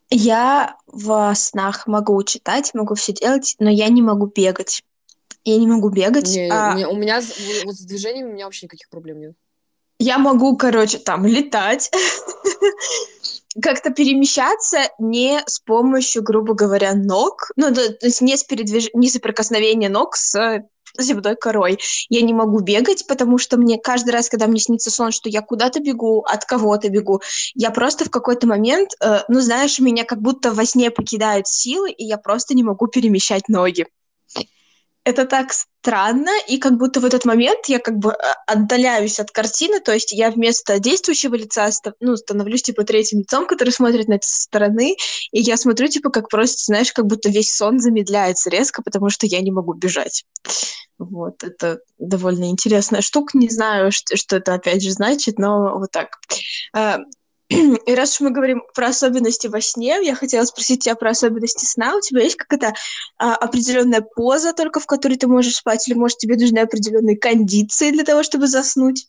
[0.09, 4.83] Я в снах могу читать, могу все делать, но я не могу бегать.
[5.43, 6.27] Я не могу бегать.
[6.27, 6.73] Не, а...
[6.75, 7.21] не, у меня
[7.65, 9.33] вот с движением у меня вообще никаких проблем нет.
[9.99, 11.91] Я могу, короче, там летать,
[13.61, 18.89] как-то перемещаться не с помощью, грубо говоря, ног, ну, то есть не с передвиж...
[18.93, 20.63] не соприкосновения ног с
[21.03, 21.79] земной корой.
[22.09, 25.41] Я не могу бегать, потому что мне каждый раз, когда мне снится сон, что я
[25.41, 27.21] куда-то бегу, от кого-то бегу,
[27.55, 31.91] я просто в какой-то момент, э, ну, знаешь, меня как будто во сне покидают силы,
[31.91, 33.87] и я просто не могу перемещать ноги
[35.07, 38.15] это так странно, и как будто в этот момент я как бы э,
[38.45, 41.69] отдаляюсь от картины, то есть я вместо действующего лица
[42.01, 44.97] ну, становлюсь типа третьим лицом, который смотрит на это со стороны,
[45.31, 49.27] и я смотрю типа как просто, знаешь, как будто весь сон замедляется резко, потому что
[49.27, 50.25] я не могу бежать.
[50.99, 55.91] Вот, это довольно интересная штука, не знаю, что, что это опять же значит, но вот
[55.91, 56.09] так.
[57.49, 61.65] И раз уж мы говорим про особенности во сне, я хотела спросить тебя про особенности
[61.65, 61.95] сна.
[61.95, 62.73] У тебя есть какая-то
[63.17, 67.91] а, определенная поза, только в которой ты можешь спать, или, может, тебе нужны определенные кондиции
[67.91, 69.07] для того, чтобы заснуть?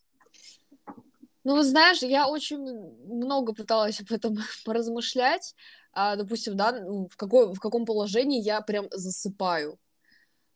[1.43, 2.59] Ну, знаешь, я очень
[3.07, 5.55] много пыталась об этом поразмышлять.
[5.93, 9.79] А, допустим, да, в, какой, в каком положении я прям засыпаю.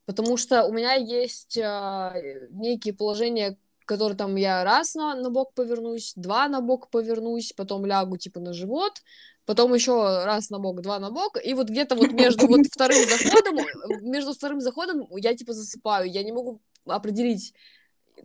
[0.04, 2.14] Потому что у меня есть а,
[2.50, 7.86] некие положения, который там я раз на, на бок повернусь, два на бок повернусь, потом
[7.86, 9.02] лягу типа на живот,
[9.44, 13.08] потом еще раз на бок, два на бок, и вот где-то вот между вот вторым
[13.08, 13.56] заходом,
[14.02, 17.54] между вторым заходом я типа засыпаю, я не могу определить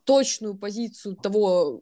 [0.04, 1.82] точную позицию того,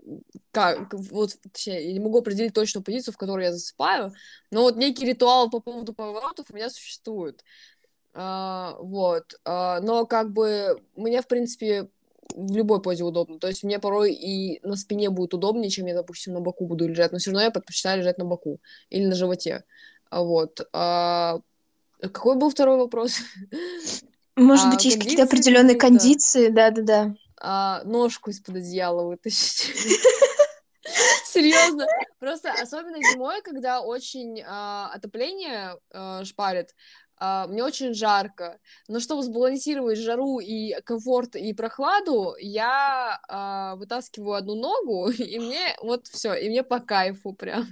[0.51, 4.13] как, вот, точнее, я не могу определить точную позицию, в которой я засыпаю,
[4.51, 7.43] но вот некий ритуал по поводу поворотов у меня существует.
[8.13, 11.89] Uh, вот, uh, но как бы мне, в принципе,
[12.33, 13.39] в любой позе удобно.
[13.39, 16.87] То есть мне порой и на спине будет удобнее, чем я, допустим, на боку буду
[16.87, 17.11] лежать.
[17.11, 18.59] Но все равно я предпочитаю лежать на боку
[18.89, 19.63] или на животе.
[20.09, 20.67] А вот.
[20.73, 21.39] А...
[22.01, 23.19] Какой был второй вопрос?
[24.35, 27.15] Может а, быть, есть какие-то определенные кондиции, да-да-да.
[27.39, 29.73] А, ножку из-под одеяла вытащить.
[31.25, 31.85] Серьезно.
[32.19, 36.75] Просто особенно зимой, когда очень а, отопление а, шпарит,
[37.25, 44.33] а, мне очень жарко, но чтобы сбалансировать жару и комфорт и прохладу, я а, вытаскиваю
[44.33, 47.65] одну ногу, и мне вот все, и мне по кайфу прям.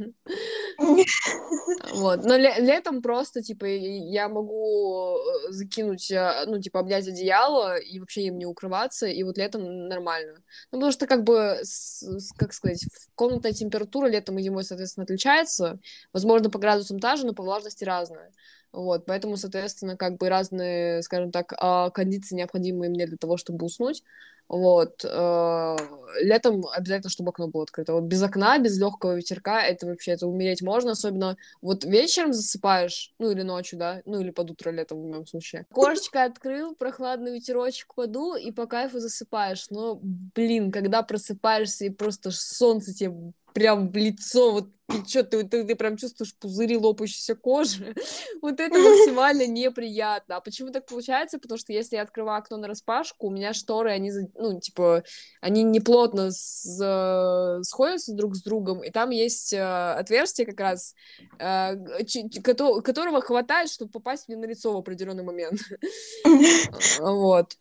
[1.94, 8.00] Вот, но летом просто, типа, я могу э, закинуть, э, ну, типа, обнять одеяло и
[8.00, 10.36] вообще им не укрываться, и вот летом нормально.
[10.72, 11.62] Ну, потому что, как бы,
[12.38, 12.86] как сказать,
[13.16, 15.80] комнатная температура летом и зимой, соответственно, отличается.
[16.12, 18.32] Возможно, по градусам та же, но по влажности разная.
[18.74, 23.66] Вот, поэтому, соответственно, как бы разные, скажем так, а, кондиции необходимые мне для того, чтобы
[23.66, 24.04] уснуть.
[24.50, 25.04] Вот.
[25.06, 25.78] Э,
[26.22, 27.94] летом обязательно, чтобы окно было открыто.
[27.94, 33.14] Вот без окна, без легкого ветерка, это вообще, это умереть можно, особенно вот вечером засыпаешь,
[33.20, 35.66] ну или ночью, да, ну или под утро летом в моем случае.
[35.72, 39.68] Кошечка открыл, прохладный ветерочек подул, и по кайфу засыпаешь.
[39.70, 43.14] Но, блин, когда просыпаешься и просто солнце тебе
[43.54, 47.96] прям в лицо вот печет, ты, ты, ты прям чувствуешь пузыри лопающейся кожи.
[48.42, 50.38] вот это максимально неприятно.
[50.38, 51.40] А почему так получается?
[51.40, 55.04] Потому что если я открываю окно на распашку, у меня шторы, они, ну, типа,
[55.42, 60.60] они не плотно с, э, сходятся друг с другом, и там есть э, отверстие как
[60.60, 60.96] раз,
[61.40, 61.76] э,
[62.84, 65.60] которого хватает, чтобы попасть мне на лицо в определенный момент.
[67.00, 67.56] вот.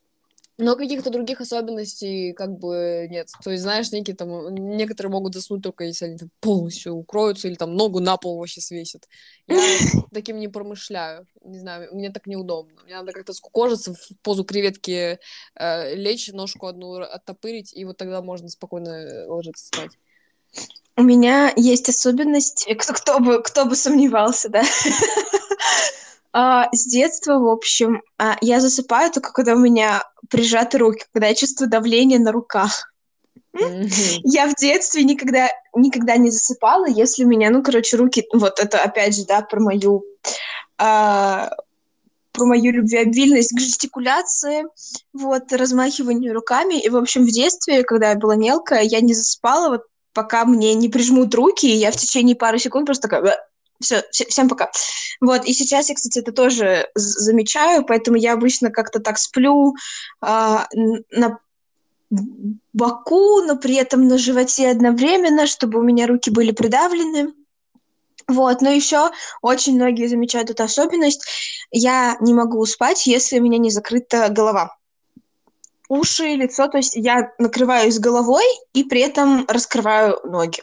[0.58, 3.28] Но каких-то других особенностей как бы нет.
[3.42, 7.54] То есть, знаешь, некие там, некоторые могут заснуть только если они там полностью укроются или
[7.54, 9.08] там ногу на пол вообще свесят.
[9.46, 9.58] Я
[10.12, 11.26] таким не промышляю.
[11.42, 12.82] Не знаю, мне так неудобно.
[12.84, 15.18] Мне надо как-то скукожиться в позу креветки,
[15.54, 19.92] э, лечь, ножку одну оттопырить, и вот тогда можно спокойно ложиться спать.
[20.96, 24.62] У меня есть особенность, кто, кто, бы, кто бы сомневался, да?
[26.34, 30.02] А, с детства, в общем, а, я засыпаю только когда у меня
[30.32, 32.92] прижаты руки, когда я чувствую давление на руках.
[33.54, 34.20] Mm-hmm.
[34.24, 38.78] Я в детстве никогда, никогда не засыпала, если у меня, ну, короче, руки, вот это
[38.78, 40.04] опять же, да, про мою,
[40.78, 41.50] а,
[42.32, 44.64] про мою любвеобильность к жестикуляции,
[45.12, 46.80] вот, размахиванию руками.
[46.80, 49.82] И, в общем, в детстве, когда я была мелкая, я не засыпала, вот,
[50.14, 53.38] пока мне не прижмут руки, и я в течение пары секунд просто такая
[53.82, 54.70] все, всем пока.
[55.20, 59.74] Вот, и сейчас я, кстати, это тоже замечаю, поэтому я обычно как-то так сплю
[60.20, 60.66] а,
[61.10, 61.38] на
[62.72, 67.32] боку, но при этом на животе одновременно, чтобы у меня руки были придавлены.
[68.28, 71.24] Вот, но еще очень многие замечают эту особенность.
[71.70, 74.76] Я не могу спать, если у меня не закрыта голова.
[75.88, 80.62] Уши, лицо, то есть я накрываюсь головой и при этом раскрываю ноги.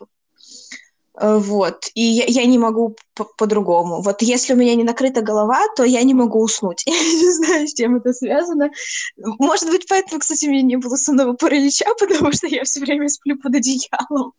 [1.19, 2.95] Э, вот, и я, я не могу
[3.37, 4.01] по-другому.
[4.01, 6.83] Вот если у меня не накрыта голова, то я не могу уснуть.
[6.87, 8.69] Я не знаю, с чем это связано.
[9.17, 13.09] Может быть, поэтому, кстати, у меня не было сонного паралича, потому что я все время
[13.09, 14.33] сплю под одеялом.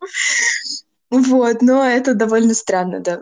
[1.11, 3.21] Вот, но это довольно странно, да.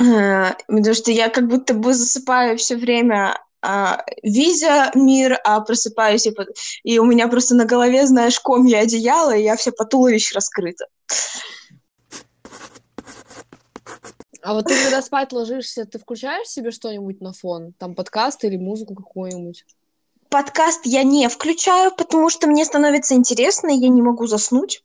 [0.00, 3.36] Э, потому что я как будто бы засыпаю все время
[3.66, 6.48] а, видя мир, а просыпаюсь, и, под...
[6.82, 10.84] и у меня просто на голове, знаешь, комья одеяла, и я вся по туловищу раскрыта.
[14.44, 17.72] А вот ты когда спать ложишься, ты включаешь себе что-нибудь на фон?
[17.78, 19.64] Там подкаст или музыку какую-нибудь?
[20.28, 24.84] Подкаст я не включаю, потому что мне становится интересно, и я не могу заснуть.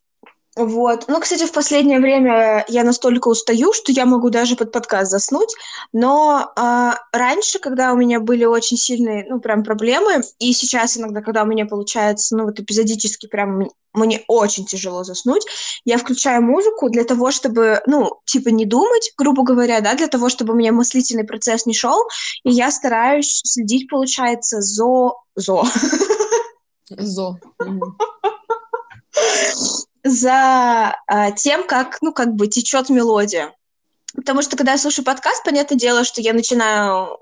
[0.56, 1.04] Вот.
[1.08, 5.54] Ну, кстати, в последнее время я настолько устаю, что я могу даже под подкаст заснуть.
[5.92, 11.20] Но э, раньше, когда у меня были очень сильные, ну, прям проблемы, и сейчас иногда,
[11.20, 15.44] когда у меня получается, ну, вот эпизодически прям мне очень тяжело заснуть,
[15.84, 20.28] я включаю музыку для того, чтобы, ну, типа не думать, грубо говоря, да, для того,
[20.28, 22.00] чтобы у меня мыслительный процесс не шел,
[22.44, 25.22] и я стараюсь следить, получается, зо...
[25.36, 25.64] Зо.
[26.88, 27.38] Зо
[30.04, 33.54] за а, тем, как, ну, как бы течет мелодия.
[34.14, 37.18] Потому что, когда я слушаю подкаст, понятное дело, что я начинаю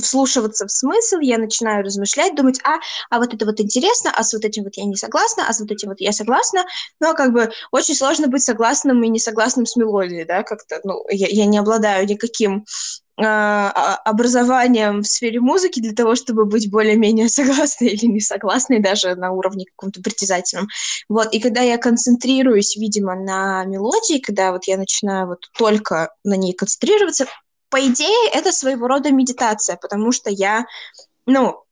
[0.00, 2.78] вслушиваться в смысл, я начинаю размышлять, думать, а,
[3.10, 5.60] а вот это вот интересно, а с вот этим вот я не согласна, а с
[5.60, 6.64] вот этим вот я согласна.
[7.00, 11.04] Но как бы очень сложно быть согласным и не согласным с мелодией, да, как-то, ну,
[11.10, 12.64] я, я не обладаю никаким
[13.20, 18.78] а, а, образованием в сфере музыки для того, чтобы быть более-менее согласной или не согласной
[18.78, 20.68] даже на уровне каком-то притязательном.
[21.08, 26.36] Вот, и когда я концентрируюсь, видимо, на мелодии, когда вот я начинаю вот только на
[26.36, 27.26] ней концентрироваться,
[27.70, 30.66] по идее, это своего рода медитация, потому что я,
[31.26, 31.64] ну,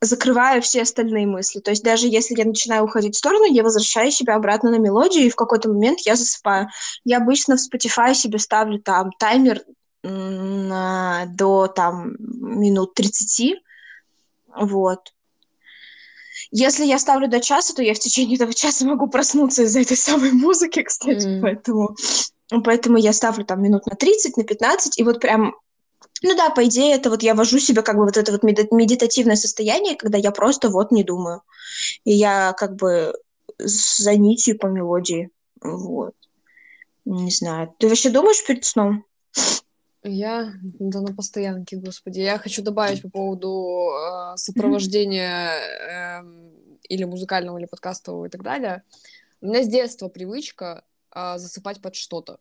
[0.00, 1.60] закрываю все остальные мысли.
[1.60, 5.24] То есть даже если я начинаю уходить в сторону, я возвращаю себя обратно на мелодию,
[5.24, 6.68] и в какой-то момент я засыпаю.
[7.04, 9.62] Я обычно в Spotify себе ставлю там таймер
[10.02, 13.56] до там минут 30.
[14.56, 15.12] Вот.
[16.50, 19.96] Если я ставлю до часа, то я в течение этого часа могу проснуться из-за этой
[19.96, 21.40] самой музыки, кстати, mm.
[21.40, 21.96] поэтому,
[22.64, 25.54] поэтому я ставлю там минут на 30, на 15, и вот прям
[26.22, 29.36] Ну да, по идее, это вот я вожу себя как бы вот это вот медитативное
[29.36, 31.42] состояние, когда я просто вот не думаю.
[32.04, 33.12] И я как бы
[33.58, 35.30] за нитью по мелодии.
[35.60, 36.14] Вот.
[37.04, 37.74] Не знаю.
[37.78, 39.04] Ты вообще думаешь перед сном?
[40.02, 42.20] Я, да на постоянке, господи.
[42.20, 46.22] Я хочу добавить по поводу э, сопровождения э,
[46.88, 48.82] или музыкального, или подкастового и так далее.
[49.40, 52.38] У меня с детства привычка э, засыпать под что-то.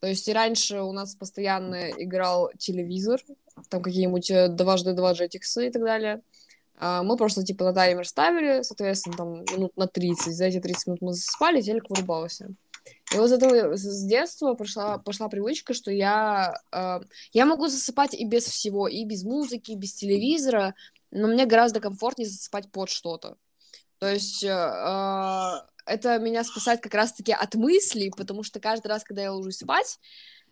[0.00, 3.20] То есть раньше у нас постоянно играл телевизор,
[3.68, 6.22] там какие-нибудь э, дважды два джетиксы и так далее.
[6.80, 10.32] А мы просто типа на таймер ставили, соответственно, там минут на 30.
[10.32, 12.50] За эти 30 минут мы засыпали, телек вырубался.
[13.12, 17.00] И вот с этого с детства пошла, пошла привычка, что я, э,
[17.32, 20.74] я могу засыпать и без всего, и без музыки, и без телевизора,
[21.10, 23.36] но мне гораздо комфортнее засыпать под что-то.
[23.98, 25.52] То есть э, э
[25.88, 29.98] это меня спасает как раз-таки от мыслей, потому что каждый раз, когда я ложусь спать,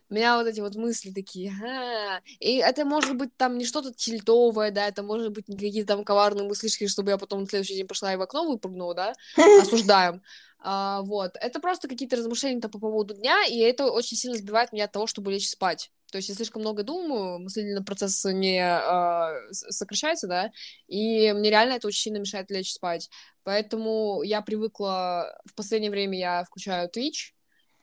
[0.09, 3.93] у меня вот эти вот мысли такие, а и это может быть там не что-то
[3.93, 7.74] тильтовое, да, это может быть не какие-то там коварные мыслишки, чтобы я потом на следующий
[7.74, 9.12] день пошла и в окно выпрыгнула, да,
[9.61, 10.22] осуждаем,
[10.61, 14.72] а, вот, это просто какие-то размышления там по поводу дня, и это очень сильно сбивает
[14.72, 18.61] меня от того, чтобы лечь спать, то есть я слишком много думаю, мыслительный процесс не
[18.61, 20.51] э, сокращается, да,
[20.87, 23.11] и мне реально это очень сильно мешает лечь спать.
[23.43, 25.41] Поэтому я привыкла...
[25.45, 27.33] В последнее время я включаю Twitch,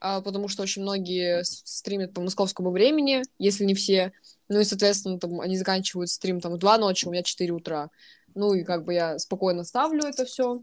[0.02, 4.14] э, потому что очень многие стримят по московскому времени, если не все.
[4.50, 7.90] Ну и, соответственно, там, они заканчивают стрим там в 2 ночи, у меня 4 утра.
[8.36, 10.62] Ну и как бы я спокойно ставлю это все.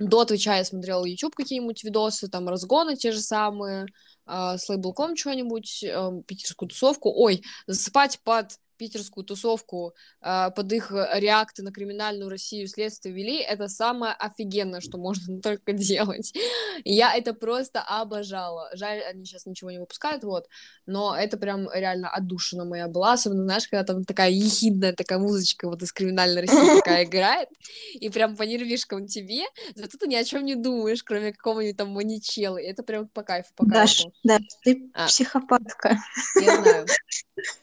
[0.00, 3.86] До Твича я смотрела YouTube какие-нибудь видосы, там разгоны те же самые,
[4.26, 7.12] э, с лейблком что-нибудь, э, питерскую тусовку.
[7.14, 13.68] Ой, засыпать под питерскую тусовку э, под их реакты на криминальную Россию следствие вели, это
[13.68, 16.32] самое офигенное, что можно только делать.
[16.84, 18.70] Я это просто обожала.
[18.72, 20.48] Жаль, они сейчас ничего не выпускают, вот.
[20.86, 23.12] Но это прям реально отдушина моя была.
[23.12, 27.48] Особенно, знаешь, когда там такая ехидная такая музычка вот из криминальной России такая играет,
[27.92, 31.90] и прям по нервишкам тебе, зато ты ни о чем не думаешь, кроме какого-нибудь там
[31.90, 32.56] маничела.
[32.56, 34.10] И это прям по кайфу, по кайфу.
[34.24, 35.06] Да, ты а.
[35.06, 35.98] психопатка.
[36.40, 36.86] Я знаю.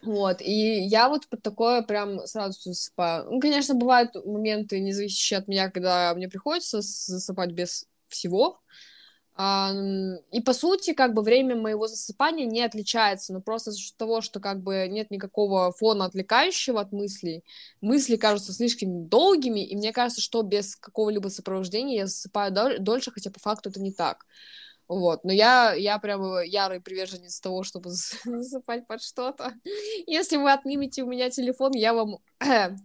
[0.01, 3.31] Вот, и я вот под такое прям сразу засыпаю.
[3.31, 8.59] Ну, конечно, бывают моменты, не зависящие от меня, когда мне приходится засыпать без всего.
[9.39, 14.21] И, по сути, как бы время моего засыпания не отличается, но просто за счет того,
[14.21, 17.43] что как бы нет никакого фона отвлекающего от мыслей,
[17.79, 23.29] мысли кажутся слишком долгими, и мне кажется, что без какого-либо сопровождения я засыпаю дольше, хотя
[23.29, 24.25] по факту это не так.
[24.87, 27.89] Вот, но я, я прям ярый приверженец того, чтобы
[28.25, 29.53] засыпать под что-то.
[30.07, 32.19] Если вы отнимете у меня телефон, я вам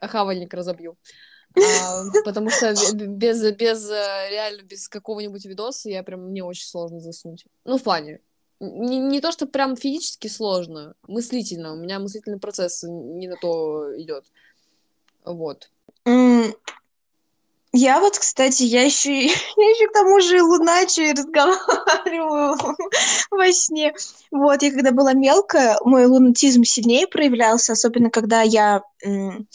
[0.00, 0.96] хавальник разобью.
[1.56, 7.00] А, потому что без, без, э, реально, без какого-нибудь видоса я прям, мне очень сложно
[7.00, 7.44] заснуть.
[7.64, 8.20] Ну, в плане,
[8.60, 11.72] не, не то, что прям физически сложно, мыслительно.
[11.72, 14.24] У меня мыслительный процесс не на то идет.
[15.24, 15.70] Вот.
[17.72, 19.30] Я вот, кстати, я еще, я
[19.70, 22.56] еще к тому же луначу разговариваю
[23.30, 23.94] во сне.
[24.30, 29.46] Вот, я когда была мелкая, мой лунатизм сильнее проявлялся, особенно когда я м,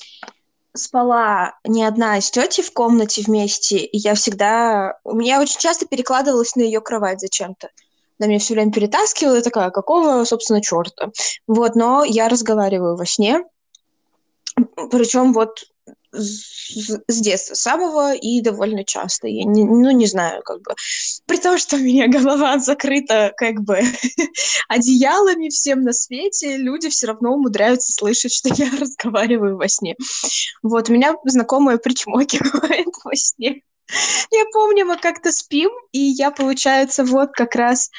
[0.73, 4.97] спала не одна с тетей в комнате вместе, и я всегда...
[5.03, 7.69] У меня очень часто перекладывалась на ее кровать зачем-то.
[8.17, 11.11] Она меня все время перетаскивала, и такая, какого, собственно, черта?
[11.47, 13.43] Вот, но я разговариваю во сне,
[14.89, 15.65] причем вот
[16.17, 19.27] с, детства самого и довольно часто.
[19.27, 20.73] Я не, ну, не знаю, как бы.
[21.25, 23.79] При том, что у меня голова закрыта как бы
[24.69, 29.95] одеялами всем на свете, люди все равно умудряются слышать, что я разговариваю во сне.
[30.63, 33.61] Вот, меня знакомая причмокивает во сне.
[34.31, 37.91] Я помню, мы как-то спим, и я, получается, вот как раз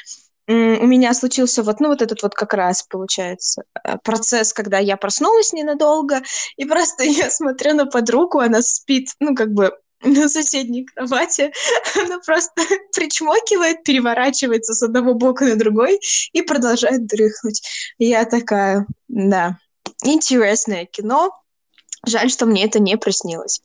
[0.47, 4.95] у меня случился вот, ну, вот этот вот как раз, получается, э, процесс, когда я
[4.95, 6.21] проснулась ненадолго,
[6.55, 9.73] и просто я смотрю на подругу, она спит, ну, как бы
[10.03, 11.51] на соседней кровати,
[11.95, 12.61] она просто
[12.95, 15.99] причмокивает, переворачивается с одного бока на другой
[16.31, 17.61] и продолжает дрыхнуть.
[17.97, 19.57] Я такая, да,
[20.03, 21.31] интересное кино,
[22.05, 23.61] жаль, что мне это не приснилось.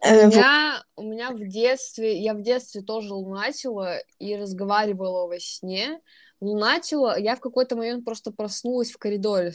[0.00, 5.38] Э, у меня, у меня в детстве, я в детстве тоже лунатила и разговаривала во
[5.38, 6.00] сне.
[6.40, 9.52] Лунатила, я в какой-то момент просто проснулась в коридоре.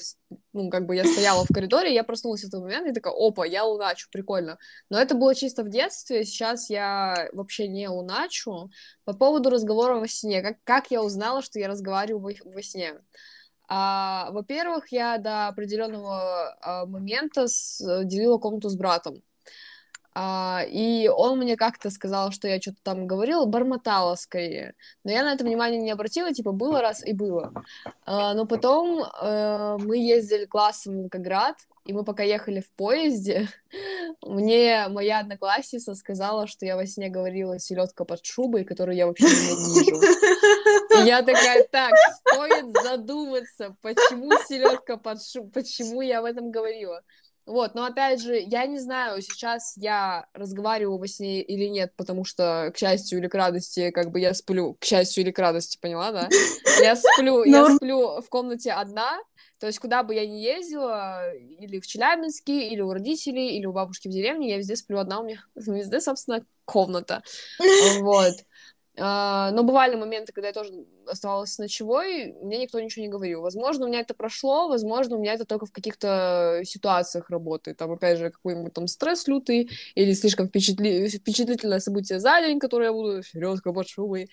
[0.54, 3.46] Ну, как бы я стояла в коридоре, я проснулась в этот момент и такая, опа,
[3.46, 4.58] я луначу, прикольно.
[4.90, 8.70] Но это было чисто в детстве, сейчас я вообще не луначу.
[9.04, 12.94] По поводу разговора во сне, как, как я узнала, что я разговариваю во, во сне?
[13.68, 19.22] А, во-первых, я до определенного а, момента с, делила комнату с братом.
[20.20, 24.74] А, и он мне как-то сказал, что я что-то там говорила, бормотала скорее.
[25.04, 27.54] Но я на это внимание не обратила, типа, было раз и было.
[28.04, 33.48] А, но потом э, мы ездили классом в Волгоград, и мы пока ехали в поезде,
[34.24, 39.26] мне моя одноклассница сказала, что я во сне говорила селедка под шубой, которую я вообще
[39.26, 41.00] ненавижу.
[41.00, 47.04] И я такая, так, стоит задуматься, почему селедка под шубой, почему я в этом говорила.
[47.48, 52.26] Вот, но опять же, я не знаю, сейчас я разговариваю во сне или нет, потому
[52.26, 55.78] что, к счастью или к радости, как бы я сплю, к счастью или к радости,
[55.82, 56.30] поняла, да?
[56.82, 59.18] Я сплю, я сплю в комнате одна,
[59.62, 63.72] то есть куда бы я ни ездила, или в Челябинске, или у родителей, или у
[63.72, 67.24] бабушки в деревне, я везде сплю одна, у меня везде, собственно, комната,
[68.02, 68.34] вот.
[68.98, 70.74] Uh, но бывали моменты, когда я тоже
[71.10, 73.42] оставалась ночевой, мне никто ничего не говорил.
[73.42, 77.78] Возможно, у меня это прошло, возможно, у меня это только в каких-то ситуациях работает.
[77.78, 81.08] Там, опять же, какой-нибудь там стресс лютый или слишком впечатли...
[81.08, 84.30] впечатлительное событие за день, которое я буду серьезно под шубой.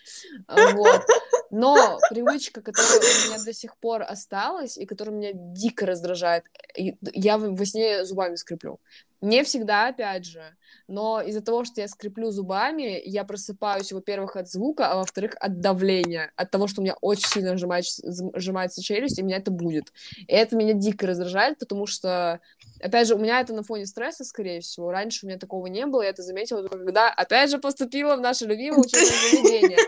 [0.49, 1.03] Вот.
[1.51, 6.45] Но привычка, которая у меня до сих пор осталась и которая меня дико раздражает,
[6.77, 8.81] я во сне зубами скреплю.
[9.25, 10.43] Не всегда, опять же,
[10.87, 15.61] но из-за того, что я скреплю зубами, я просыпаюсь, во-первых, от звука, а во-вторых, от
[15.61, 18.03] давления, от того, что у меня очень сильно сжимается,
[18.35, 19.95] сжимается челюсть, и меня это будет.
[20.19, 22.41] И это меня дико раздражает, потому что,
[22.83, 24.91] опять же, у меня это на фоне стресса, скорее всего.
[24.91, 28.21] Раньше у меня такого не было, я это заметила только когда, опять же, поступила в
[28.21, 29.79] наше любимое учебное заведение.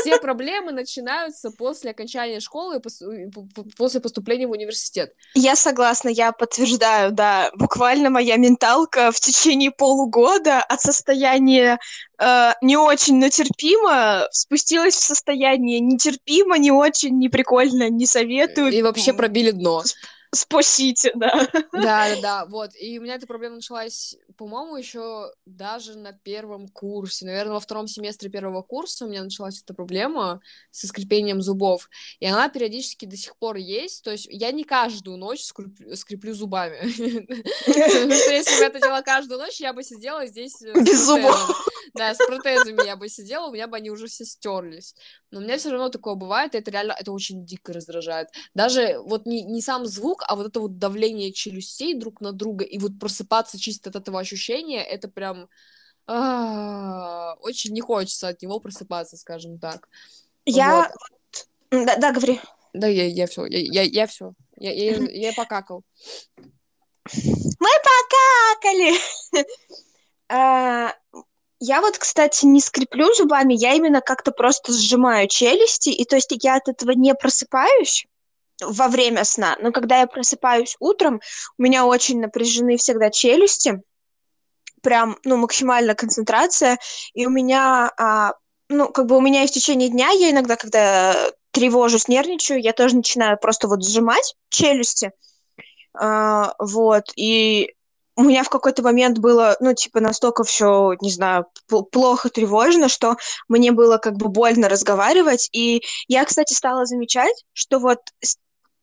[0.00, 2.80] Все проблемы начинаются после окончания школы и
[3.76, 5.14] после поступления в университет.
[5.34, 7.50] Я согласна, я подтверждаю, да.
[7.56, 8.36] Буквально моя
[8.84, 11.78] менталка в течение полугода от состояния
[12.18, 18.72] э, не очень, но терпимо спустилась в состояние нетерпимо, не очень, не прикольно, не советую.
[18.72, 19.82] И вообще пробили дно
[20.34, 21.48] спасите, да.
[21.72, 22.70] Да, да, да, вот.
[22.80, 27.26] И у меня эта проблема началась, по-моему, еще даже на первом курсе.
[27.26, 31.88] Наверное, во втором семестре первого курса у меня началась эта проблема со скреплением зубов.
[32.20, 34.04] И она периодически до сих пор есть.
[34.04, 36.78] То есть я не каждую ночь скреплю зубами.
[37.66, 40.60] Если бы это делала каждую ночь, я бы сидела здесь...
[40.60, 41.68] Без зубов.
[41.92, 44.94] Да, с протезами я бы сидела, у меня бы они уже все стерлись.
[45.30, 48.28] Но у меня все равно такое бывает, и это реально, это очень дико раздражает.
[48.54, 52.64] Даже вот не, не сам звук, а вот это вот давление челюстей друг на друга,
[52.64, 55.48] и вот просыпаться чисто от этого ощущения, это прям
[56.06, 59.88] а, очень не хочется от него просыпаться, скажем так.
[60.44, 60.92] Я...
[61.70, 61.86] Вот.
[61.86, 62.40] Да, да, говори.
[62.72, 64.32] Да, я, я все, я, я, я все.
[64.56, 65.82] Я, я, я покакал.
[67.12, 68.94] Мы покакали!
[71.66, 76.30] Я вот, кстати, не скреплю зубами, я именно как-то просто сжимаю челюсти, и то есть
[76.42, 78.04] я от этого не просыпаюсь
[78.60, 81.22] во время сна, но когда я просыпаюсь утром,
[81.56, 83.80] у меня очень напряжены всегда челюсти,
[84.82, 86.78] прям, ну, максимальная концентрация,
[87.14, 88.34] и у меня, а,
[88.68, 91.16] ну, как бы у меня и в течение дня, я иногда, когда
[91.50, 95.12] тревожусь, нервничаю, я тоже начинаю просто вот сжимать челюсти,
[95.94, 97.74] а, вот, и
[98.16, 101.46] у меня в какой-то момент было, ну, типа, настолько все, не знаю,
[101.90, 103.16] плохо, тревожно, что
[103.48, 105.48] мне было как бы больно разговаривать.
[105.52, 108.36] И я, кстати, стала замечать, что вот с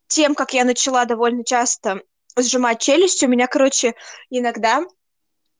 [0.07, 2.01] тем, как я начала довольно часто
[2.37, 3.95] сжимать челюсть, у меня, короче,
[4.29, 4.83] иногда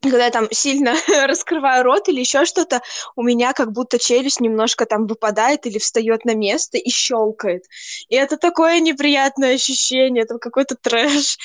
[0.01, 0.95] когда я там сильно
[1.27, 2.81] раскрываю рот или еще что-то,
[3.15, 7.65] у меня как будто челюсть немножко там выпадает или встает на место и щелкает.
[8.09, 11.37] И это такое неприятное ощущение, это какой-то трэш.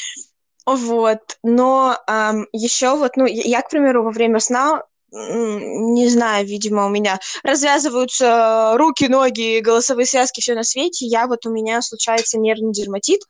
[0.66, 6.86] Вот, но эм, еще вот, ну, я, к примеру, во время сна не знаю, видимо,
[6.86, 11.06] у меня развязываются руки, ноги, голосовые связки, все на свете.
[11.06, 13.20] Я вот у меня случается нервный дерматит.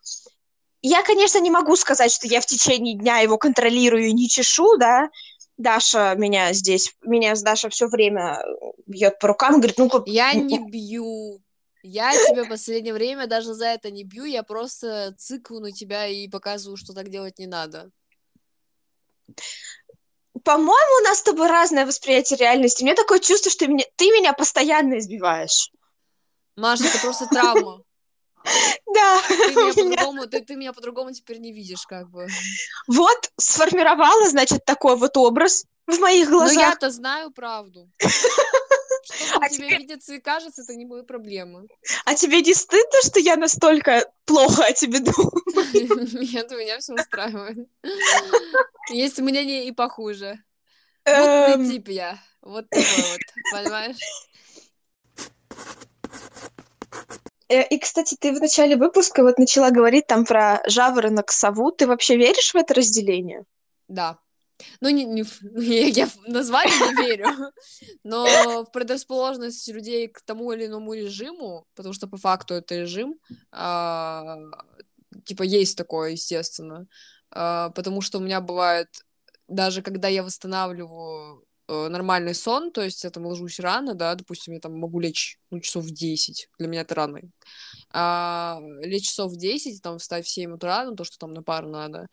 [0.82, 4.76] Я, конечно, не могу сказать, что я в течение дня его контролирую и не чешу,
[4.78, 5.10] да.
[5.58, 8.38] Даша меня здесь, меня с Даша все время
[8.86, 10.06] бьет по рукам, говорит, ну как...
[10.06, 11.40] Я не бью.
[11.82, 16.06] Я тебя в последнее время даже за это не бью, я просто цикну на тебя
[16.06, 17.90] и показываю, что так делать не надо.
[20.44, 22.82] По-моему, у нас с тобой разное восприятие реальности.
[22.82, 23.84] У меня такое чувство, что меня...
[23.96, 25.70] ты меня постоянно избиваешь.
[26.56, 27.82] Маша, это просто травма.
[28.94, 29.20] Да.
[29.26, 32.28] Ты меня, по-другому, ты, ты меня по-другому теперь не видишь, как бы.
[32.86, 36.54] Вот, сформировала, значит, такой вот образ в моих глазах.
[36.54, 37.90] Но я-то знаю правду.
[39.06, 41.68] Что а тебе, видится и кажется, это не мои проблемы.
[42.04, 45.32] А тебе не стыдно, что я настолько плохо о тебе думаю?
[46.32, 47.68] Нет, меня все устраивает.
[48.90, 50.42] Есть мнение и похуже.
[51.04, 51.70] Вот эм.
[51.70, 52.18] тип я.
[52.42, 53.20] Вот такой вот,
[53.52, 53.96] понимаешь?
[57.48, 61.70] Э, и, кстати, ты в начале выпуска вот начала говорить там про жаворонок, сову.
[61.70, 63.44] Ты вообще веришь в это разделение?
[63.86, 64.18] Да.
[64.80, 65.24] Ну, не, не,
[65.64, 67.26] я, я в название не верю,
[68.04, 73.18] но в предрасположенность людей к тому или иному режиму, потому что по факту это режим,
[73.52, 74.36] а,
[75.24, 76.86] типа есть такое, естественно,
[77.30, 78.88] а, потому что у меня бывает,
[79.48, 84.54] даже когда я восстанавливаю э, нормальный сон, то есть я там ложусь рано, да, допустим,
[84.54, 87.20] я там могу лечь, ну, часов в 10, для меня это рано,
[87.92, 91.42] а, лечь часов в 10, там, встать в 7 утра, ну, то, что там на
[91.42, 92.08] пару надо,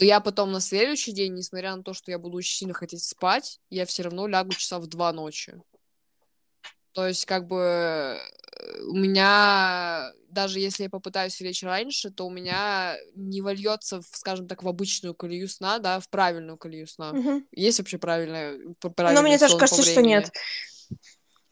[0.00, 3.04] то я потом на следующий день, несмотря на то, что я буду очень сильно хотеть
[3.04, 5.60] спать, я все равно лягу часа в 2 ночи.
[6.94, 12.30] То есть, как бы, э, у меня, даже если я попытаюсь лечь раньше, то у
[12.30, 17.12] меня не вольется, в, скажем так, в обычную колею сна, да, в правильную колею сна.
[17.12, 17.46] Мгм.
[17.52, 20.32] Есть вообще правильная, п- Но мне правильный тоже кажется, что нет.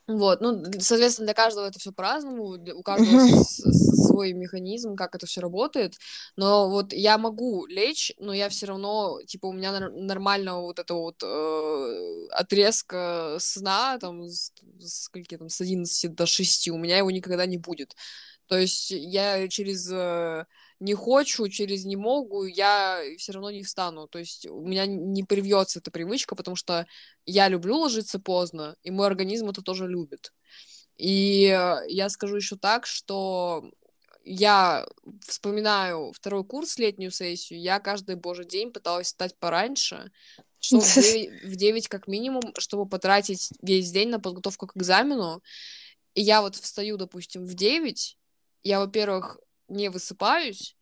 [0.09, 5.43] Вот, ну, соответственно, для каждого это все по-разному, у каждого свой механизм, как это все
[5.43, 5.99] работает.
[6.35, 11.01] Но вот я могу лечь, но я все равно, типа, у меня нормального вот этого
[11.01, 17.11] вот э, отрезка сна, там, с скольки там, с 11 до 6, у меня его
[17.11, 17.95] никогда не будет.
[18.47, 20.47] То есть я через э,
[20.81, 24.07] не хочу, через не могу, я все равно не встану.
[24.07, 26.87] То есть у меня не привьется эта привычка, потому что
[27.27, 30.33] я люблю ложиться поздно, и мой организм это тоже любит.
[30.97, 33.71] И э, я скажу еще так, что
[34.25, 34.87] я
[35.27, 40.13] вспоминаю второй курс, летнюю сессию, я каждый божий день пыталась встать пораньше,
[40.61, 45.43] часов в 9, в 9 как минимум, чтобы потратить весь день на подготовку к экзамену.
[46.15, 48.19] И я вот встаю, допустим, в 9,
[48.65, 49.39] я, во-первых,
[49.69, 50.77] не высыпаюсь,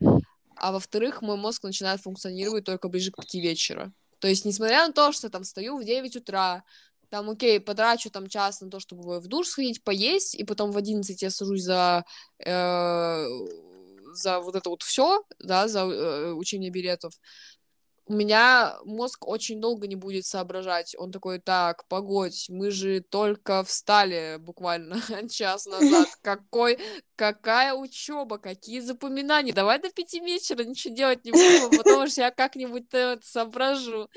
[0.56, 3.92] а во-вторых, мой мозг начинает функционировать только ближе к 5 вечера.
[4.18, 6.64] То есть, несмотря на то, что там встаю в 9 утра,
[7.10, 10.76] там, окей, потрачу там час на то, чтобы в душ сходить, поесть, и потом в
[10.76, 12.04] 11 я сажусь за,
[12.44, 13.26] э,
[14.14, 17.12] за вот это вот все, да, за э, учение билетов,
[18.08, 20.94] у меня мозг очень долго не будет соображать.
[20.96, 26.08] Он такой, так, погодь, мы же только встали буквально час назад.
[26.22, 26.78] Какой,
[27.16, 29.52] какая учеба, какие запоминания.
[29.52, 32.86] Давай до пяти вечера ничего делать не будем, потому что я как-нибудь
[33.24, 34.08] соображу.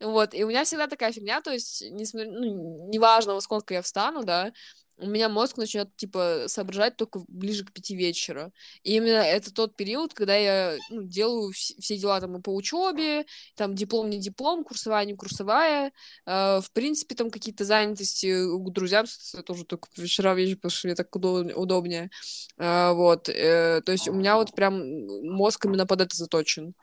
[0.00, 3.82] Вот, и у меня всегда такая фигня, то есть, несмотря, ну, неважно, во сколько я
[3.82, 4.52] встану, да,
[4.98, 8.50] у меня мозг начнет, типа, соображать только ближе к пяти вечера.
[8.82, 12.54] И именно это тот период, когда я ну, делаю вс- все дела там и по
[12.54, 13.26] учебе,
[13.56, 15.92] там диплом не диплом, курсовая не курсовая,
[16.26, 18.26] э, в принципе, там какие-то занятости
[18.58, 22.10] к друзьям с- тоже только по вечерам езжу, потому что мне так удо- удобнее.
[22.58, 24.80] Э, вот, э, то есть у меня вот прям
[25.26, 26.74] мозг именно под это заточен.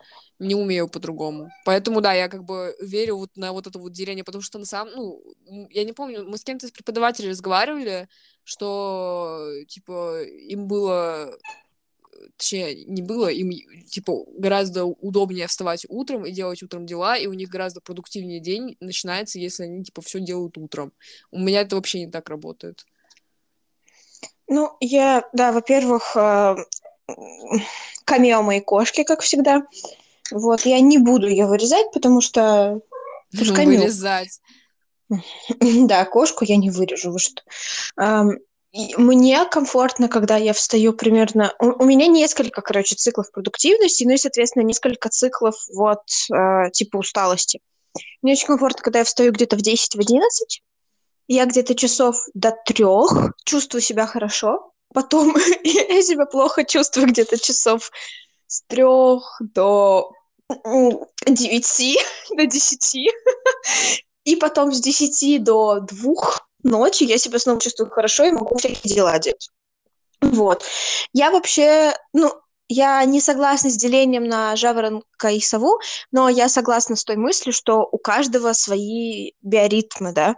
[0.43, 1.49] Не умею по-другому.
[1.65, 4.65] Поэтому, да, я как бы верю вот на вот это вот деление, потому что на
[4.65, 8.07] самом, ну, я не помню, мы с кем-то из преподавателей разговаривали,
[8.43, 11.33] что, типа, им было
[12.37, 13.51] точнее, не было, им,
[13.87, 18.77] типа, гораздо удобнее вставать утром и делать утром дела, и у них гораздо продуктивнее день
[18.79, 20.93] начинается, если они, типа, все делают утром.
[21.31, 22.85] У меня это вообще не так работает.
[24.47, 26.55] Ну, я, да, во-первых, э,
[28.05, 29.63] камео моей кошки, как всегда.
[30.31, 32.81] Вот, я не буду ее вырезать, потому что...
[33.45, 34.39] ж Ну, вырезать.
[35.59, 37.41] Да, кошку я не вырежу, вы что.
[38.97, 41.53] Мне комфортно, когда я встаю примерно...
[41.59, 46.01] У, у меня несколько, короче, циклов продуктивности, ну и, соответственно, несколько циклов вот
[46.33, 47.59] э, типа усталости.
[48.23, 50.63] Мне очень комфортно, когда я встаю где-то в 10, в 11.
[51.27, 54.71] Я где-то часов до трех чувствую себя хорошо.
[54.91, 57.91] Потом я себя плохо чувствую где-то часов
[58.53, 60.11] с трех до
[61.25, 61.97] девяти,
[62.37, 63.09] до десяти.
[64.25, 66.13] И потом с 10 до 2
[66.63, 69.49] ночи я себя снова чувствую хорошо и могу всякие дела делать.
[70.21, 70.63] Вот.
[71.13, 72.31] Я вообще, ну,
[72.69, 75.79] я не согласна с делением на жаворонка и сову,
[76.11, 80.35] но я согласна с той мыслью, что у каждого свои биоритмы, да,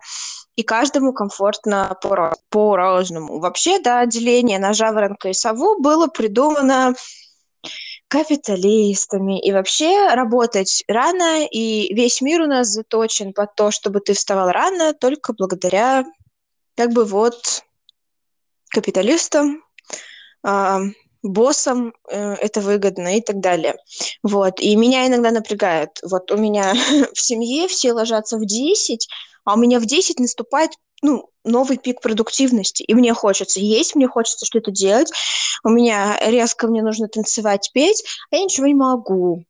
[0.56, 3.40] и каждому комфортно по- по-разному.
[3.40, 6.96] Вообще, да, деление на жаворонка и сову было придумано
[8.16, 9.42] капиталистами.
[9.42, 14.50] И вообще работать рано, и весь мир у нас заточен под то, чтобы ты вставал
[14.50, 16.06] рано только благодаря,
[16.78, 17.64] как бы вот,
[18.70, 19.62] капиталистам,
[20.44, 20.80] а,
[21.24, 23.76] боссам э, это выгодно и так далее.
[24.24, 24.62] Вот.
[24.62, 26.00] И меня иногда напрягает.
[26.04, 26.74] Вот у меня
[27.14, 29.10] в семье все ложатся в 10,
[29.44, 30.72] а у меня в 10 наступает
[31.02, 32.84] ну, новый пик продуктивности.
[32.84, 35.12] И мне хочется есть, мне хочется что-то делать.
[35.64, 39.44] У меня резко мне нужно танцевать, петь, а я ничего не могу.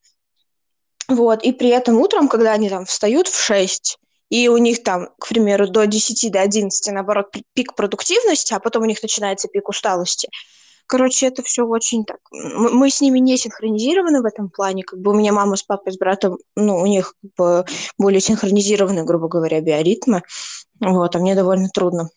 [1.08, 1.44] Вот.
[1.44, 3.98] И при этом утром, когда они там встают в 6,
[4.30, 8.60] и у них там, к примеру, до 10, до 11, наоборот, пи- пик продуктивности, а
[8.60, 10.30] потом у них начинается пик усталости,
[10.88, 12.20] короче, это все очень так.
[12.32, 14.84] Мы с ними не синхронизированы в этом плане.
[14.84, 17.66] Как бы у меня мама с папой, с братом, ну, у них как бы
[17.98, 20.24] более синхронизированы, грубо говоря, биоритмы.
[20.80, 22.10] Вот, а мне довольно трудно.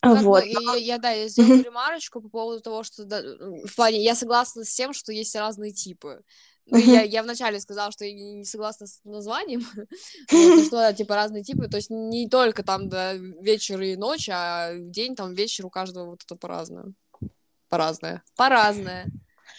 [0.00, 0.44] Как вот.
[0.44, 4.14] Бы, я, я, да, я сделаю ремарочку по поводу того, что да, в плане я
[4.14, 6.22] согласна с тем, что есть разные типы.
[6.66, 9.64] Ну, я, я вначале сказала, что я не согласна с названием,
[10.32, 14.74] вот, что, типа, разные типы, то есть не только там да, вечер и ночь, а
[14.74, 16.94] день, там, вечер у каждого вот это по-разному.
[17.68, 18.22] По-разное.
[18.36, 19.06] По-разное.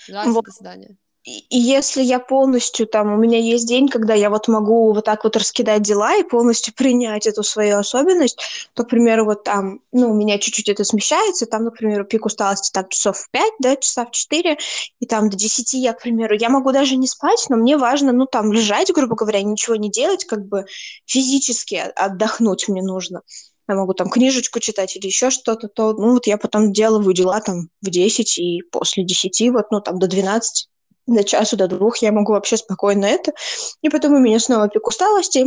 [0.06, 0.46] Здравствуйте, вот.
[0.46, 0.98] до свидания
[1.28, 5.26] и если я полностью там, у меня есть день, когда я вот могу вот так
[5.26, 8.40] вот раскидать дела и полностью принять эту свою особенность,
[8.74, 12.72] то, к примеру, вот там, ну, у меня чуть-чуть это смещается, там, например, пик усталости
[12.72, 14.58] там часов в 5, да, часа в 4,
[15.02, 18.14] и там до 10 я, к примеру, я могу даже не спать, но мне важно,
[18.14, 20.66] ну, там, лежать, грубо говоря, ничего не делать, как бы
[21.06, 23.22] физически отдохнуть мне нужно.
[23.68, 27.42] Я могу там книжечку читать или еще что-то, то, ну, вот я потом делаю дела
[27.42, 30.70] там в 10 и после 10, вот, ну, там до 12
[31.08, 33.34] до часу, до двух я могу вообще спокойно это.
[33.82, 35.46] И потом у меня снова пик усталости,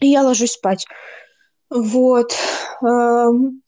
[0.00, 0.86] и я ложусь спать.
[1.68, 2.32] Вот.
[2.82, 3.62] Эм,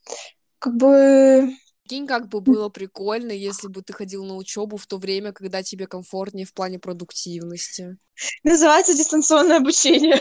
[0.59, 1.51] как бы...
[1.86, 5.62] День как бы было прикольно, если бы ты ходил на учебу в то время, когда
[5.62, 7.99] тебе комфортнее в плане продуктивности.
[8.42, 10.20] Называется дистанционное обучение.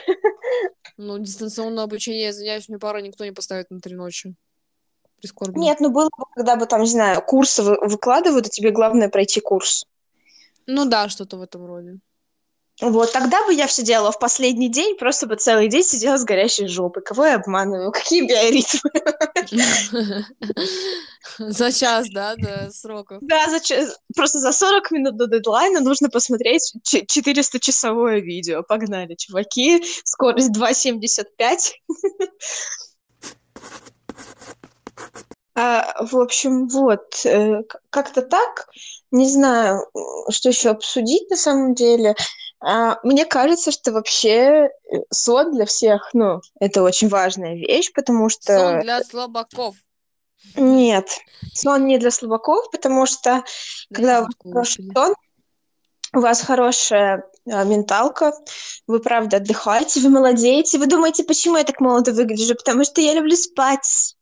[0.97, 4.35] Ну, дистанционное обучение, извиняюсь, мне пара никто не поставит на три ночи.
[5.17, 5.59] Прискорбно.
[5.59, 9.39] Нет, ну было бы, когда бы там, не знаю, курсы выкладывают, а тебе главное пройти
[9.39, 9.85] курс.
[10.67, 11.99] Ну да, что-то в этом роде.
[12.81, 16.23] Вот, тогда бы я все делала в последний день, просто бы целый день сидела с
[16.23, 17.03] горящей жопой.
[17.03, 17.91] Кого я обманываю?
[17.91, 18.89] Какие биоритмы?
[21.39, 23.19] За час, да, до сроков?
[23.21, 23.97] Да, за час.
[24.15, 28.63] Просто за 40 минут до дедлайна нужно посмотреть 400-часовое видео.
[28.63, 29.83] Погнали, чуваки.
[30.03, 31.73] Скорость 2,75.
[35.55, 37.61] А, в общем, вот, э,
[37.91, 38.67] как-то так.
[39.13, 39.85] Не знаю,
[40.31, 42.15] что еще обсудить на самом деле.
[42.59, 44.69] А, мне кажется, что вообще э,
[45.11, 48.57] сон для всех, ну, это очень важная вещь, потому что...
[48.57, 49.75] Сон для слабаков.
[50.55, 51.09] Нет,
[51.53, 53.43] сон не для слабаков, потому что
[53.91, 55.13] да когда у вас хороший сон,
[56.15, 58.33] у вас хорошая а, менталка,
[58.87, 63.13] вы правда отдыхаете, вы молодеете, вы думаете, почему я так молодо выгляжу, потому что я
[63.13, 64.17] люблю спать.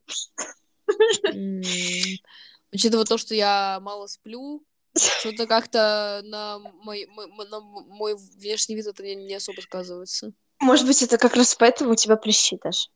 [2.70, 4.62] Учитывая то, что я мало сплю,
[4.96, 10.32] что-то как-то на мой, мой, на мой внешний вид это не, не особо сказывается.
[10.60, 12.88] Может быть, это как раз поэтому у тебя прыщи даже.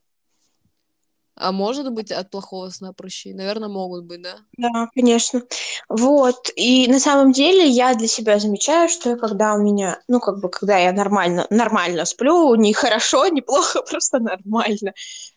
[1.39, 3.35] А может быть от плохого сна прыщи?
[3.35, 4.37] Наверное, могут быть, да?
[4.57, 5.43] Да, конечно.
[5.89, 6.51] Вот.
[6.57, 10.49] И на самом деле я для себя замечаю, что когда у меня, ну, как бы,
[10.49, 14.95] когда я нормально, нормально сплю, не хорошо, не плохо, просто нормально.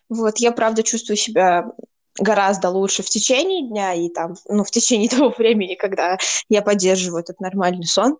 [0.08, 1.66] Вот, я правда чувствую себя
[2.20, 6.18] гораздо лучше в течение дня и там, ну, в течение того времени, когда
[6.50, 8.18] я поддерживаю этот нормальный сон.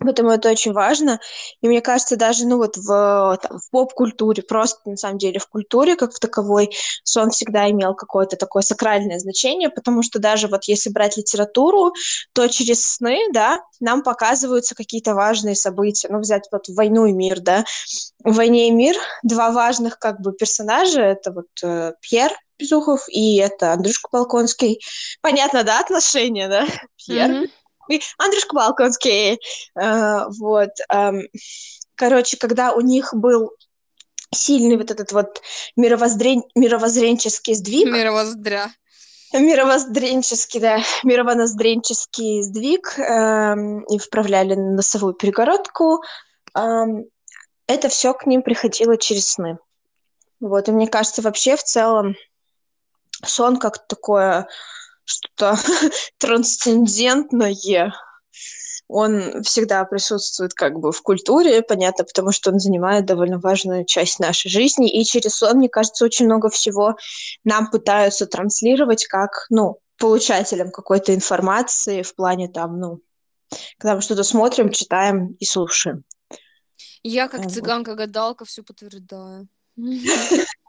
[0.00, 1.20] Поэтому это очень важно.
[1.60, 5.46] И мне кажется, даже ну, вот в, там, в поп-культуре, просто на самом деле в
[5.46, 6.70] культуре как в таковой,
[7.04, 11.92] сон всегда имел какое-то такое сакральное значение, потому что даже вот если брать литературу,
[12.32, 16.08] то через сны, да, нам показываются какие-то важные события.
[16.10, 17.64] Ну, взять вот «Войну и мир», да.
[18.24, 23.36] В «Войне и мир» два важных как бы персонажа, это вот э, Пьер, Безухов и
[23.36, 24.80] это Андрюшка Балконский.
[25.20, 26.66] Понятно, да, отношения, да?
[26.96, 27.30] Пьер.
[27.30, 27.50] Mm-hmm.
[28.18, 29.40] Андрюшка Балконский.
[29.78, 30.70] Uh, вот.
[30.92, 31.22] Um,
[31.94, 33.52] короче, когда у них был
[34.34, 35.40] сильный вот этот вот
[35.76, 36.42] мировоззрен...
[36.54, 37.86] мировоззренческий сдвиг.
[37.86, 38.70] Мировоздря.
[39.32, 46.02] Мировоззренческий, да, мировоззренческий сдвиг эм, и вправляли носовую перегородку.
[46.56, 47.06] Эм,
[47.66, 49.58] это все к ним приходило через сны.
[50.38, 52.14] Вот, и мне кажется, вообще в целом
[53.24, 54.46] сон как такое
[55.04, 55.56] что-то
[56.18, 57.92] трансцендентное.
[58.86, 64.18] Он всегда присутствует как бы в культуре, понятно, потому что он занимает довольно важную часть
[64.18, 64.90] нашей жизни.
[64.90, 66.96] И через сон, мне кажется, очень много всего
[67.44, 73.00] нам пытаются транслировать как, ну, получателям какой-то информации в плане там, ну,
[73.78, 76.04] когда мы что-то смотрим, читаем и слушаем.
[77.02, 79.48] Я как цыганка-гадалка все подтверждаю.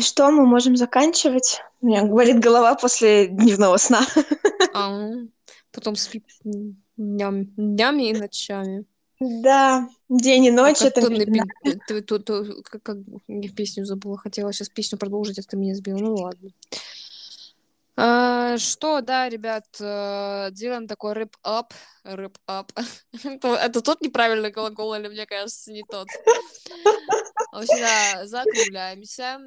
[0.00, 1.60] Что, мы можем заканчивать?
[1.80, 4.00] У меня болит голова после дневного сна.
[4.74, 5.10] А,
[5.72, 6.22] потом спи
[6.96, 8.84] днями, днями и ночами.
[9.18, 12.96] Да, день и ночь это ты, ты, ты, как, как
[13.26, 15.98] я песню забыла, хотела сейчас песню продолжить, а ты меня сбила.
[15.98, 16.50] Ну ладно.
[17.96, 21.74] А, что, да, ребят, э, делаем такой wrap-up.
[22.04, 22.70] Wrap-up.
[23.24, 26.06] это, это тот неправильный глагол, или мне кажется, не тот.
[27.50, 29.40] В общем, да, закругляемся.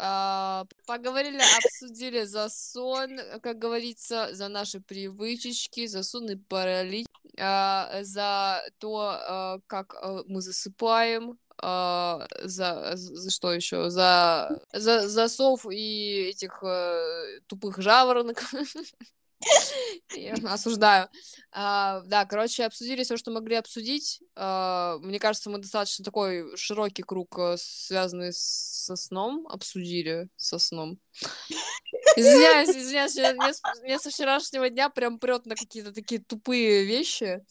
[0.00, 7.06] А, поговорили, обсудили за сон, как говорится, за наши привычки, за сонный паралич,
[7.38, 9.96] а, за то, а, как
[10.26, 13.90] мы засыпаем, за, за что еще?
[13.90, 18.40] За, за, за сов и этих э, тупых жаворонок.
[20.44, 21.08] Осуждаю.
[21.52, 24.20] А, да, короче, обсудили все, что могли обсудить.
[24.34, 30.98] А, мне кажется, мы достаточно такой широкий круг, э, связанный со сном, обсудили со сном.
[32.16, 33.52] Извиняюсь, извиняюсь, мне,
[33.84, 37.44] мне со вчерашнего дня прям прет на какие-то такие тупые вещи.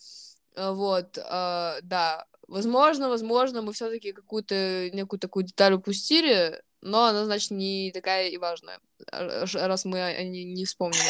[0.55, 2.25] А, вот, а, да.
[2.47, 8.37] Возможно, возможно, мы все-таки какую-то некую такую деталь упустили, но она, значит, не такая и
[8.37, 8.79] важная,
[9.11, 11.01] раз мы о ней не вспомнили.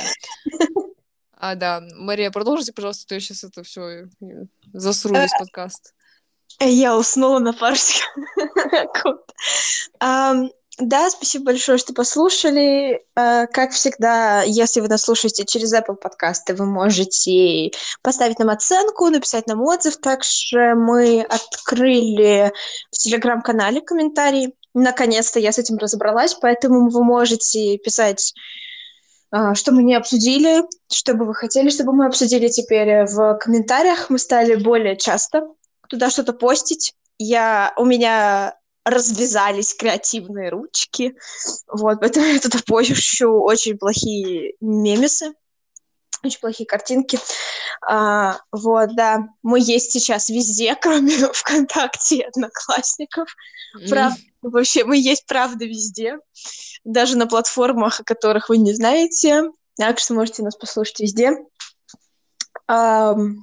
[1.40, 1.84] А, да.
[1.94, 4.10] Мария, продолжите, пожалуйста, то я сейчас это все
[4.74, 5.94] засру весь э, подкаст.
[6.60, 7.76] Я уснула на пару
[10.80, 13.04] Да, спасибо большое, что послушали.
[13.16, 17.72] Э, как всегда, если вы нас слушаете через Apple подкасты, вы можете
[18.04, 19.98] поставить нам оценку, написать нам отзыв.
[19.98, 22.52] Также мы открыли
[22.92, 24.54] в Телеграм-канале комментарии.
[24.80, 28.34] Наконец-то я с этим разобралась, поэтому вы можете писать
[29.30, 34.10] а, что мы не обсудили, что бы вы хотели, чтобы мы обсудили теперь в комментариях.
[34.10, 35.48] Мы стали более часто
[35.90, 36.94] туда что-то постить.
[37.18, 38.56] Я, у меня
[38.86, 41.16] развязались креативные ручки,
[41.68, 45.34] вот, поэтому я туда пощу очень плохие мемесы,
[46.24, 47.20] очень плохие картинки.
[47.88, 53.30] А, вот, да, мы есть сейчас везде, кроме ВКонтакте и Одноклассников.
[53.90, 56.18] Правда, вообще, мы есть, правда, везде
[56.84, 59.52] даже на платформах, о которых вы не знаете.
[59.76, 61.34] Так что можете нас послушать везде.
[62.70, 63.36] Um,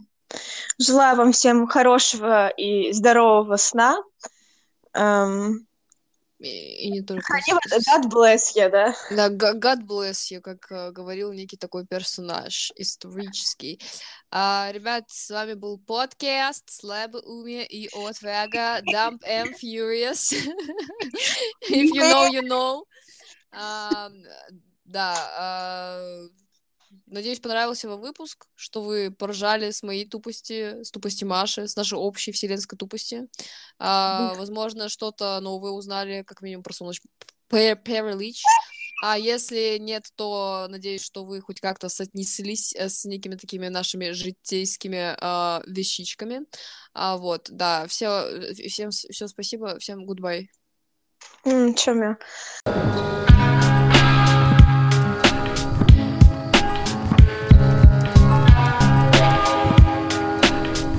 [0.79, 4.03] желаю вам всем хорошего и здорового сна.
[4.97, 5.61] Um,
[6.45, 7.27] и, и не только...
[7.37, 8.95] God bless you, да?
[9.11, 13.81] Да, God bless you, как uh, говорил некий такой персонаж исторический.
[14.31, 20.33] Uh, ребят, с вами был подкаст Слабо Уми и Отвяга Dump and Furious.
[21.71, 22.85] If you know, you know.
[23.53, 24.11] А,
[24.85, 26.27] да, а,
[27.07, 31.99] надеюсь, понравился вам выпуск, что вы поржали с моей тупости, с тупости Маши, с нашей
[31.99, 33.29] общей вселенской тупости.
[33.79, 37.11] А, возможно, что-то новое узнали, как минимум про солнечный
[37.49, 38.43] Паралич.
[39.03, 44.13] А если нет, то надеюсь, что вы хоть как-то соотнеслись э, с некими такими нашими
[44.13, 46.47] житейскими э, вещичками.
[46.95, 50.47] А, вот, да, все, э, всем все спасибо, всем goodbye.
[51.45, 53.44] Mm, чем я?